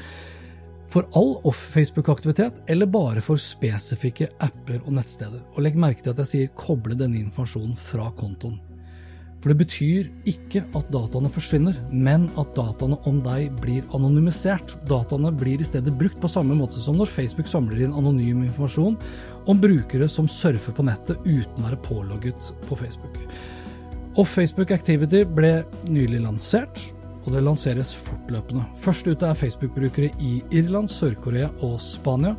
for 0.93 1.07
all 1.17 1.33
off-Facebook-aktivitet, 1.49 2.61
eller 2.69 2.85
bare 2.85 3.23
for 3.25 3.41
spesifikke 3.41 4.29
apper 4.45 4.83
og 4.85 4.93
nettsteder. 4.99 5.41
Og 5.55 5.65
legg 5.65 5.79
merke 5.81 6.05
til 6.05 6.13
at 6.13 6.21
jeg 6.23 6.31
sier 6.31 6.55
koble 6.55 6.97
denne 6.97 7.17
informasjonen 7.23 7.73
fra 7.79 8.11
kontoen. 8.15 8.59
For 9.41 9.53
det 9.53 9.59
betyr 9.59 10.07
ikke 10.29 10.63
at 10.73 10.87
dataene 10.89 11.29
forsvinner, 11.29 11.75
men 11.93 12.23
at 12.41 12.55
dataene 12.57 12.97
om 13.09 13.19
deg 13.25 13.51
blir 13.61 13.85
anonymisert. 13.93 14.73
Dataene 14.89 15.29
blir 15.37 15.61
i 15.61 15.67
stedet 15.67 15.93
brukt 15.99 16.17
på 16.21 16.31
samme 16.31 16.57
måte 16.57 16.81
som 16.81 16.97
når 16.97 17.11
Facebook 17.13 17.49
samler 17.51 17.83
inn 17.85 17.93
anonym 17.93 18.41
informasjon 18.47 18.97
om 19.45 19.61
brukere 19.61 20.09
som 20.09 20.25
surfer 20.25 20.73
på 20.73 20.87
nettet 20.87 21.21
uten 21.27 21.61
å 21.61 21.67
være 21.67 21.83
pålogget 21.85 22.49
på 22.65 22.79
Facebook. 22.79 23.21
Off-Facebook 24.15 24.71
Activity 24.71 25.25
ble 25.27 25.65
nylig 25.91 26.21
lansert, 26.23 26.79
og 27.25 27.33
det 27.33 27.41
lanseres 27.43 27.91
fortløpende. 28.05 28.63
Først 28.79 29.09
ute 29.09 29.27
er 29.27 29.35
Facebook-brukere 29.35 30.11
i 30.23 30.37
Irland, 30.55 30.87
Sør-Korea 30.87 31.49
og 31.65 31.81
Spania. 31.83 32.35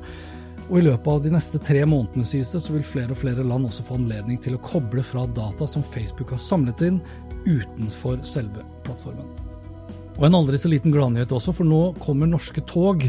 Og 0.71 0.79
i 0.81 0.85
løpet 0.87 1.11
av 1.13 1.21
de 1.23 1.33
neste 1.35 1.61
tre 1.63 1.83
månedene 1.87 2.25
sies 2.27 2.55
det, 2.55 2.63
så 2.65 2.73
vil 2.73 2.87
flere 2.87 3.13
og 3.13 3.21
flere 3.21 3.45
land 3.45 3.69
også 3.69 3.85
få 3.87 3.99
anledning 3.99 4.41
til 4.43 4.57
å 4.57 4.63
koble 4.65 5.05
fra 5.05 5.27
data 5.37 5.69
som 5.69 5.85
Facebook 5.93 6.33
har 6.33 6.41
samlet 6.43 6.87
inn 6.87 7.03
utenfor 7.45 8.25
selve 8.27 8.65
plattformen. 8.87 9.29
Og 10.17 10.25
en 10.27 10.39
aldri 10.39 10.59
så 10.59 10.73
liten 10.73 10.95
gladnyhet 10.95 11.35
også, 11.35 11.53
for 11.59 11.69
nå 11.69 11.83
kommer 12.01 12.31
norske 12.31 12.65
tog 12.65 13.05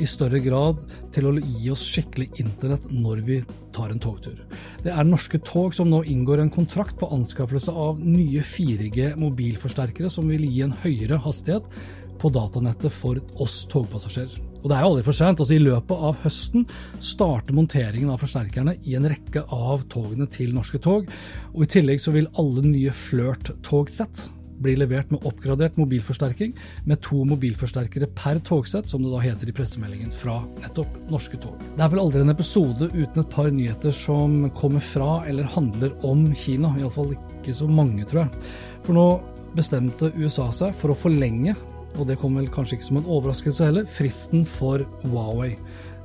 i 0.00 0.08
større 0.08 0.40
grad 0.44 0.82
til 1.14 1.28
å 1.28 1.34
gi 1.36 1.72
oss 1.72 1.84
skikkelig 1.86 2.28
internett 2.42 2.88
når 2.92 3.24
vi 3.26 3.40
tar 3.74 3.92
en 3.92 4.02
togtur. 4.02 4.38
Det 4.84 4.92
er 4.92 5.08
norske 5.08 5.40
tog 5.46 5.74
som 5.76 5.90
nå 5.90 6.02
inngår 6.08 6.42
en 6.42 6.52
kontrakt 6.52 6.96
på 7.00 7.10
anskaffelse 7.14 7.72
av 7.72 8.00
nye 8.00 8.44
4G 8.46 9.14
mobilforsterkere 9.20 10.10
som 10.12 10.30
vil 10.30 10.46
gi 10.48 10.64
en 10.66 10.76
høyere 10.84 11.20
hastighet 11.22 11.68
på 12.22 12.30
datanettet 12.30 12.94
for 12.94 13.18
oss 13.42 13.62
togpassasjerer. 13.70 14.40
Og 14.62 14.68
det 14.70 14.76
er 14.76 14.84
jo 14.84 14.90
aldri 14.92 15.06
for 15.08 15.18
sent. 15.18 15.40
Altså 15.42 15.56
I 15.56 15.62
løpet 15.64 16.04
av 16.08 16.20
høsten 16.22 16.66
starter 17.02 17.56
monteringen 17.56 18.12
av 18.14 18.22
forsterkerne 18.22 18.76
i 18.86 18.94
en 18.98 19.08
rekke 19.10 19.42
av 19.50 19.82
togene 19.90 20.28
til 20.30 20.54
Norske 20.54 20.78
Tog. 20.82 21.10
Og 21.50 21.64
i 21.64 21.70
tillegg 21.74 22.02
så 22.02 22.14
vil 22.14 22.30
alle 22.38 22.62
nye 22.68 22.94
Flirt-togsett 22.94 24.28
blir 24.62 24.78
levert 24.80 25.10
med 25.12 25.24
oppgradert 25.28 25.76
mobilforsterking 25.80 26.54
med 26.88 27.00
to 27.04 27.22
mobilforsterkere 27.28 28.08
per 28.16 28.40
togsett, 28.46 28.88
som 28.90 29.04
det 29.04 29.12
da 29.12 29.22
heter 29.22 29.50
i 29.50 29.56
pressemeldingen 29.56 30.12
fra 30.14 30.40
nettopp 30.62 30.96
Norske 31.12 31.40
Tog. 31.42 31.58
Det 31.76 31.84
er 31.84 31.92
vel 31.92 32.02
aldri 32.02 32.22
en 32.24 32.34
episode 32.34 32.90
uten 32.94 33.22
et 33.22 33.34
par 33.34 33.50
nyheter 33.52 33.94
som 33.96 34.48
kommer 34.58 34.84
fra 34.84 35.20
eller 35.28 35.50
handler 35.56 35.94
om 36.06 36.28
Kina, 36.38 36.72
iallfall 36.80 37.14
ikke 37.16 37.56
så 37.56 37.68
mange, 37.70 38.06
tror 38.08 38.24
jeg. 38.24 38.48
For 38.86 38.98
nå 38.98 39.06
bestemte 39.56 40.12
USA 40.16 40.48
seg 40.54 40.76
for 40.78 40.94
å 40.94 40.98
forlenge, 40.98 41.56
og 41.98 42.06
det 42.08 42.16
kom 42.20 42.38
vel 42.38 42.48
kanskje 42.48 42.78
ikke 42.78 42.88
som 42.88 43.02
en 43.02 43.10
overraskelse 43.18 43.66
heller, 43.68 43.88
fristen 43.98 44.46
for 44.48 44.86
Huawei 45.04 45.52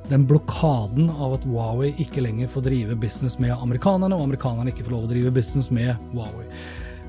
den 0.08 0.26
blokaden 0.26 1.10
av 1.10 1.34
at 1.36 1.44
Huawei 1.44 1.90
ikke 2.00 2.22
lenger 2.24 2.48
får 2.48 2.64
drive 2.64 2.96
business 3.00 3.38
med 3.42 3.52
amerikanerne, 3.52 4.16
og 4.16 4.28
amerikanerne 4.28 4.72
ikke 4.72 4.86
får 4.86 4.94
lov 4.94 5.08
å 5.08 5.10
drive 5.10 5.32
business 5.36 5.68
med 5.74 5.96
Huawei. 6.14 6.46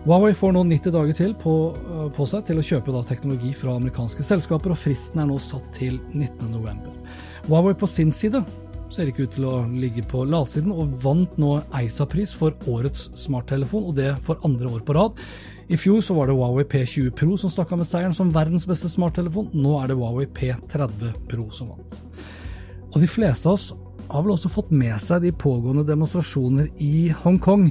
Huawei 0.06 0.32
får 0.34 0.54
nå 0.56 0.62
90 0.64 0.94
dager 0.96 1.16
til 1.18 1.34
på, 1.36 1.54
eh, 1.76 2.08
på 2.16 2.26
seg 2.30 2.46
til 2.48 2.62
å 2.62 2.64
kjøpe 2.64 2.94
da, 2.96 3.04
teknologi 3.04 3.52
fra 3.54 3.76
amerikanske 3.76 4.24
selskaper, 4.24 4.72
og 4.72 4.80
fristen 4.80 5.20
er 5.20 5.28
nå 5.28 5.36
satt 5.44 5.66
til 5.76 6.00
19.11. 6.14 6.96
Huawei 7.50 7.74
på 7.76 7.88
sin 7.88 8.12
side 8.16 8.46
ser 8.90 9.12
ikke 9.12 9.28
ut 9.28 9.36
til 9.36 9.46
å 9.46 9.58
ligge 9.68 10.06
på 10.08 10.24
latsiden, 10.26 10.72
og 10.72 10.96
vant 11.04 11.36
nå 11.38 11.60
EISA-pris 11.76 12.34
for 12.34 12.56
årets 12.72 13.10
smarttelefon, 13.20 13.90
og 13.92 13.98
det 14.00 14.14
for 14.24 14.40
andre 14.48 14.72
år 14.72 14.86
på 14.88 14.96
rad. 14.96 15.20
I 15.70 15.78
fjor 15.78 16.00
så 16.02 16.16
var 16.16 16.30
det 16.30 16.38
Huawei 16.40 16.64
P20 16.64 17.12
Pro 17.14 17.36
som 17.38 17.52
stakk 17.52 17.76
av 17.76 17.84
med 17.84 17.90
seieren 17.92 18.16
som 18.16 18.32
verdens 18.34 18.66
beste 18.66 18.90
smarttelefon. 18.90 19.52
Nå 19.54 19.76
er 19.84 19.92
det 19.92 20.00
Huawei 20.00 20.26
P30 20.26 21.12
Pro 21.30 21.52
som 21.54 21.76
vant. 21.76 22.00
Og 22.90 22.98
de 23.04 23.10
fleste 23.12 23.46
av 23.46 23.60
oss 23.60 23.68
har 24.10 24.24
vel 24.26 24.34
også 24.34 24.52
fått 24.52 24.72
med 24.74 24.96
seg 25.02 25.24
de 25.24 25.32
pågående 25.36 25.86
demonstrasjoner 25.88 26.70
i 26.82 27.10
Hongkong. 27.22 27.70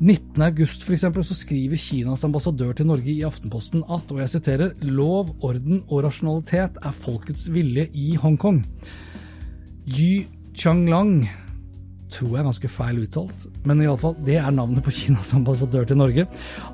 19.8 0.00 0.66
f.eks. 0.86 1.04
så 1.28 1.36
skriver 1.36 1.80
Kinas 1.80 2.24
ambassadør 2.24 2.72
til 2.76 2.88
Norge 2.88 3.12
i 3.12 3.24
Aftenposten 3.26 3.84
at, 3.88 4.08
og 4.12 4.22
jeg 4.22 4.32
siterer, 4.34 4.74
lov, 4.84 5.34
orden 5.44 5.82
og 5.88 6.04
rasjonalitet 6.06 6.80
er 6.80 6.96
folkets 7.04 7.50
vilje 7.52 7.88
i 7.92 8.14
Hongkong. 8.20 8.62
Yu 9.90 10.24
Changlang 10.56 11.24
tror 12.12 12.34
jeg 12.34 12.40
er 12.42 12.48
ganske 12.48 12.70
feil 12.72 13.00
uttalt, 13.04 13.46
men 13.68 13.82
iallfall, 13.84 14.16
det 14.26 14.36
er 14.40 14.54
navnet 14.54 14.84
på 14.86 14.92
Kinas 14.94 15.32
ambassadør 15.36 15.88
til 15.88 16.00
Norge. 16.00 16.26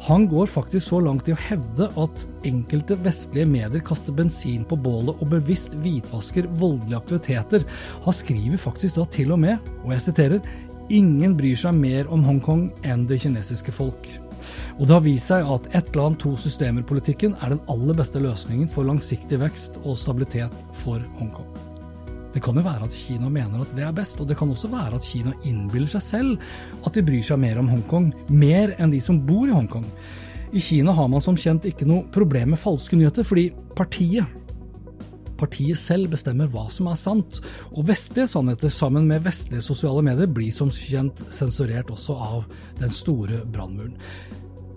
Han 0.08 0.26
går 0.30 0.50
faktisk 0.50 0.88
så 0.88 1.00
langt 1.04 1.28
i 1.30 1.34
å 1.34 1.40
hevde 1.48 1.88
at 2.02 2.26
enkelte 2.48 2.98
vestlige 3.04 3.48
medier 3.50 3.84
kaster 3.86 4.16
bensin 4.16 4.66
på 4.68 4.78
bålet 4.80 5.16
og 5.20 5.32
bevisst 5.32 5.76
hvitvasker 5.84 6.48
voldelige 6.60 7.00
aktiviteter. 7.00 7.66
Han 8.06 8.16
skriver 8.16 8.60
faktisk 8.60 9.00
da 9.00 9.08
til 9.18 9.34
og 9.36 9.42
med, 9.46 9.74
og 9.84 9.92
jeg 9.96 10.08
siterer, 10.08 10.54
Ingen 10.86 11.32
bryr 11.34 11.58
seg 11.58 11.74
mer 11.74 12.06
om 12.14 12.22
Hongkong 12.22 12.68
enn 12.86 13.08
det 13.10 13.18
kinesiske 13.24 13.74
folk. 13.74 14.06
Og 14.78 14.86
det 14.86 14.94
har 14.94 15.02
vist 15.02 15.32
seg 15.32 15.48
at 15.50 15.66
ett 15.74 15.94
land, 15.98 16.20
to 16.22 16.36
systemer-politikken 16.38 17.34
er 17.40 17.56
den 17.56 17.64
aller 17.72 17.96
beste 17.98 18.22
løsningen 18.22 18.70
for 18.70 18.86
langsiktig 18.86 19.40
vekst 19.42 19.80
og 19.82 19.98
stabilitet 19.98 20.54
for 20.84 21.02
Hongkong. 21.18 21.65
Det 22.36 22.42
kan 22.44 22.58
jo 22.58 22.66
være 22.66 22.84
at 22.84 22.92
Kina 22.92 23.30
mener 23.32 23.62
at 23.64 23.70
det 23.72 23.84
er 23.86 23.94
best, 23.96 24.20
og 24.20 24.28
det 24.28 24.36
kan 24.36 24.50
også 24.52 24.68
være 24.68 24.98
at 24.98 25.06
Kina 25.08 25.32
innbiller 25.48 25.88
seg 25.88 26.02
selv 26.04 26.48
at 26.84 26.92
de 26.92 27.04
bryr 27.06 27.24
seg 27.24 27.40
mer 27.40 27.56
om 27.62 27.70
Hongkong, 27.72 28.10
mer 28.28 28.74
enn 28.76 28.92
de 28.92 29.00
som 29.00 29.22
bor 29.24 29.48
i 29.48 29.54
Hongkong. 29.56 29.86
I 30.52 30.60
Kina 30.60 30.92
har 30.92 31.08
man 31.08 31.24
som 31.24 31.38
kjent 31.40 31.64
ikke 31.64 31.88
noe 31.88 32.04
problem 32.12 32.52
med 32.52 32.60
falske 32.60 32.98
nyheter, 32.98 33.24
fordi 33.24 33.48
partiet 33.78 34.28
Partiet 35.36 35.76
selv 35.76 36.08
bestemmer 36.14 36.48
hva 36.48 36.62
som 36.72 36.86
er 36.88 36.96
sant, 36.96 37.42
og 37.68 37.84
vestlige 37.90 38.30
sannheter 38.32 38.72
sammen 38.72 39.04
med 39.04 39.24
vestlige 39.26 39.64
sosiale 39.64 40.00
medier 40.04 40.30
blir 40.32 40.48
som 40.54 40.70
kjent 40.72 41.20
sensurert 41.28 41.92
også 41.92 42.16
av 42.16 42.46
den 42.80 42.92
store 42.92 43.42
brannmuren. 43.52 43.98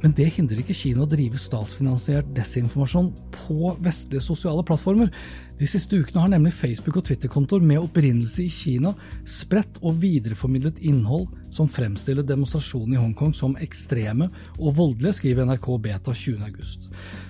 Men 0.04 0.14
det 0.16 0.30
hindrer 0.38 0.62
ikke 0.62 0.76
Kina 0.78 1.04
å 1.04 1.10
drive 1.10 1.40
statsfinansiert 1.40 2.30
desinformasjon 2.36 3.10
på 3.36 3.74
vestlige 3.84 4.24
sosiale 4.24 4.64
plattformer. 4.64 5.12
De 5.60 5.68
siste 5.68 5.98
ukene 6.00 6.24
har 6.24 6.32
nemlig 6.32 6.54
Facebook- 6.56 7.02
og 7.02 7.08
Twitter-kontoer 7.10 7.64
med 7.66 7.82
opprinnelse 7.84 8.46
i 8.46 8.52
Kina 8.54 8.94
spredt 9.28 9.82
og 9.84 9.98
videreformidlet 10.00 10.80
innhold 10.88 11.28
som 11.52 11.68
fremstiller 11.68 12.24
demonstrasjonene 12.24 12.96
i 12.96 13.02
Hongkong 13.02 13.34
som 13.36 13.58
ekstreme 13.60 14.30
og 14.58 14.78
voldelige, 14.78 15.18
skriver 15.20 15.50
NRK 15.50 15.68
Beta 15.84 16.16
20.8. 16.16 16.88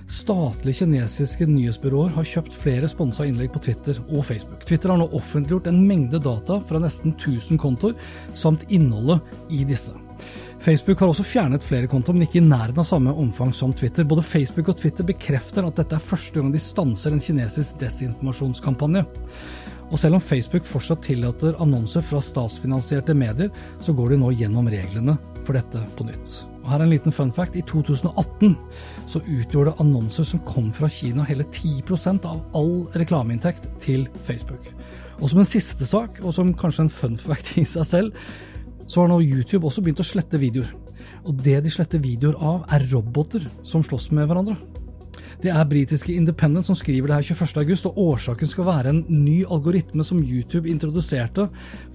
Statlige 0.09 0.83
kinesiske 0.83 1.45
nyhetsbyråer 1.49 2.13
har 2.15 2.27
kjøpt 2.27 2.57
flere 2.57 2.89
sponsa 2.89 3.25
innlegg 3.25 3.49
på 3.53 3.63
Twitter 3.65 3.97
og 4.09 4.25
Facebook. 4.29 4.65
Twitter 4.65 4.93
har 4.93 5.01
nå 5.01 5.09
offentliggjort 5.17 5.69
en 5.69 5.81
mengde 5.89 6.21
data 6.21 6.59
fra 6.69 6.81
nesten 6.81 7.13
1000 7.17 7.61
kontoer, 7.61 7.97
samt 8.37 8.65
innholdet 8.69 9.21
i 9.53 9.63
disse. 9.69 9.95
Facebook 10.59 10.99
har 10.99 11.07
også 11.07 11.23
fjernet 11.23 11.63
flere 11.63 11.87
kontoer, 11.87 12.17
men 12.17 12.25
ikke 12.25 12.41
i 12.41 12.43
nærheten 12.43 12.81
av 12.81 12.87
samme 12.87 13.13
omfang 13.15 13.53
som 13.55 13.71
Twitter. 13.71 14.03
Både 14.03 14.25
Facebook 14.27 14.73
og 14.73 14.81
Twitter 14.81 15.07
bekrefter 15.07 15.63
at 15.63 15.79
dette 15.79 15.95
er 15.95 16.03
første 16.03 16.35
gang 16.35 16.51
de 16.51 16.59
stanser 16.59 17.15
en 17.15 17.23
kinesisk 17.23 17.79
desinformasjonskampanje. 17.79 19.05
Og 19.89 20.01
selv 20.01 20.19
om 20.19 20.21
Facebook 20.21 20.67
fortsatt 20.67 21.01
tillater 21.07 21.55
annonser 21.63 22.03
fra 22.05 22.19
statsfinansierte 22.21 23.15
medier, 23.17 23.53
så 23.79 23.95
går 23.95 24.13
de 24.13 24.19
nå 24.19 24.33
gjennom 24.35 24.67
reglene 24.69 25.15
for 25.47 25.55
dette 25.55 25.81
på 25.95 26.09
nytt. 26.09 26.35
Og 26.59 26.67
her 26.73 26.83
er 26.83 26.85
en 26.89 26.91
liten 26.91 27.15
fun 27.15 27.31
fact. 27.33 27.55
I 27.55 27.63
2018 27.65 28.53
så 29.09 29.23
utgjorde 29.23 29.77
annonser 29.79 30.27
som 30.27 30.43
kom 30.45 30.73
fra 30.75 30.91
Kina 30.91 31.23
hele 31.25 31.47
10% 31.47 32.27
av 32.27 32.43
all 32.59 32.83
reklameinntekt 32.99 33.71
til 33.81 34.05
Facebook. 34.27 34.73
Og 35.19 35.31
som 35.31 35.39
en 35.41 35.49
siste 35.49 35.87
sak, 35.87 36.19
og 36.19 36.35
som 36.35 36.51
kanskje 36.55 36.85
en 36.85 36.93
fun 36.93 37.17
fact 37.19 37.55
i 37.57 37.65
seg 37.67 37.87
selv, 37.87 38.29
så 38.89 39.03
har 39.03 39.11
nå 39.11 39.19
YouTube 39.21 39.67
også 39.69 39.83
begynt 39.85 40.01
å 40.01 40.07
slette 40.07 40.41
videoer. 40.41 40.71
Og 41.29 41.37
det 41.45 41.59
de 41.65 41.71
sletter 41.73 42.01
videoer 42.01 42.37
av, 42.41 42.63
er 42.73 42.87
roboter 42.89 43.45
som 43.67 43.83
slåss 43.85 44.09
med 44.17 44.29
hverandre. 44.29 44.57
Det 45.39 45.51
er 45.53 45.67
britiske 45.71 46.11
Independent 46.11 46.67
som 46.67 46.75
skriver 46.75 47.11
det 47.11 47.19
her 47.19 47.35
21.8, 47.37 47.91
og 47.91 47.99
årsaken 48.15 48.49
skal 48.49 48.67
være 48.67 48.91
en 48.91 49.03
ny 49.07 49.37
algoritme 49.47 50.03
som 50.03 50.19
YouTube 50.19 50.67
introduserte 50.67 51.45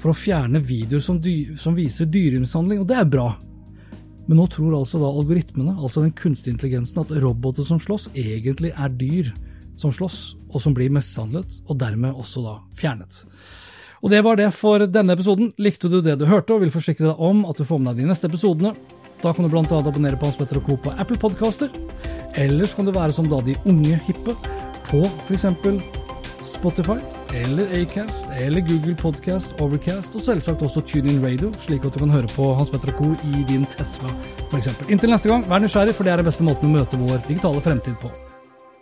for 0.00 0.12
å 0.12 0.16
fjerne 0.16 0.62
videoer 0.64 1.02
som, 1.04 1.18
som 1.60 1.76
viser 1.76 2.08
dyremishandling, 2.08 2.80
og 2.80 2.88
det 2.88 3.00
er 3.00 3.10
bra. 3.10 3.26
Men 4.24 4.40
nå 4.40 4.46
tror 4.48 4.78
altså 4.78 5.00
da 5.02 5.10
algoritmene, 5.10 5.74
altså 5.76 6.06
den 6.06 6.14
kunstige 6.16 6.54
intelligensen, 6.54 7.02
at 7.02 7.12
roboter 7.20 7.66
som 7.68 7.82
slåss, 7.82 8.08
egentlig 8.16 8.72
er 8.72 8.96
dyr 8.96 9.34
som 9.76 9.92
slåss, 9.92 10.22
og 10.48 10.62
som 10.62 10.76
blir 10.76 10.92
mishandlet, 10.94 11.60
og 11.66 11.78
dermed 11.82 12.16
også 12.16 12.46
da 12.46 12.56
fjernet. 12.78 13.24
Og 14.04 14.12
det 14.12 14.20
var 14.20 14.36
det 14.36 14.50
for 14.52 14.84
denne 14.84 15.16
episoden. 15.16 15.54
Likte 15.56 15.88
du 15.88 16.02
det 16.04 16.18
du 16.20 16.26
hørte, 16.28 16.52
og 16.52 16.60
vil 16.60 16.74
forsikre 16.74 17.08
deg 17.08 17.22
om 17.24 17.46
at 17.48 17.56
du 17.56 17.64
får 17.64 17.80
med 17.80 17.94
deg 17.94 18.04
de 18.04 18.10
neste 18.12 18.28
episodene, 18.28 18.74
da 19.22 19.32
kan 19.32 19.46
du 19.46 19.48
bl.a. 19.48 19.64
abonnere 19.64 20.18
på 20.20 20.28
Hans 20.28 20.36
Petter 20.36 20.60
og 20.60 20.66
Co. 20.68 20.76
på 20.84 20.92
Apple 21.00 21.16
Podcaster. 21.16 21.72
Ellers 22.36 22.74
kan 22.76 22.84
du 22.84 22.92
være 22.92 23.14
som 23.16 23.30
da 23.30 23.38
de 23.46 23.56
unge 23.64 23.96
hippe 24.04 24.34
på 24.90 25.00
f.eks. 25.24 25.46
Spotify 26.44 26.98
eller 27.32 27.70
Acast 27.78 28.28
eller 28.36 28.60
Google 28.68 28.92
Podcast, 29.00 29.54
Overcast 29.64 30.12
og 30.12 30.26
selvsagt 30.26 30.66
også 30.66 30.82
TuneIn 30.84 31.24
Radio, 31.24 31.54
slik 31.64 31.86
at 31.88 31.96
du 31.96 32.02
kan 32.02 32.12
høre 32.12 32.28
på 32.34 32.50
Hans 32.58 32.74
Petter 32.74 32.92
og 32.92 33.00
Co. 33.00 33.14
i 33.32 33.46
din 33.48 33.64
Tesla 33.72 34.12
f.eks. 34.50 34.68
Inntil 34.90 35.14
neste 35.16 35.32
gang, 35.32 35.48
vær 35.48 35.64
nysgjerrig, 35.64 35.96
for 35.96 36.04
det 36.04 36.12
er 36.12 36.20
den 36.20 36.28
beste 36.28 36.44
måten 36.44 36.68
å 36.68 36.76
møte 36.76 37.00
vår 37.00 37.24
digitale 37.30 37.64
fremtid 37.64 37.96
på. 38.04 38.12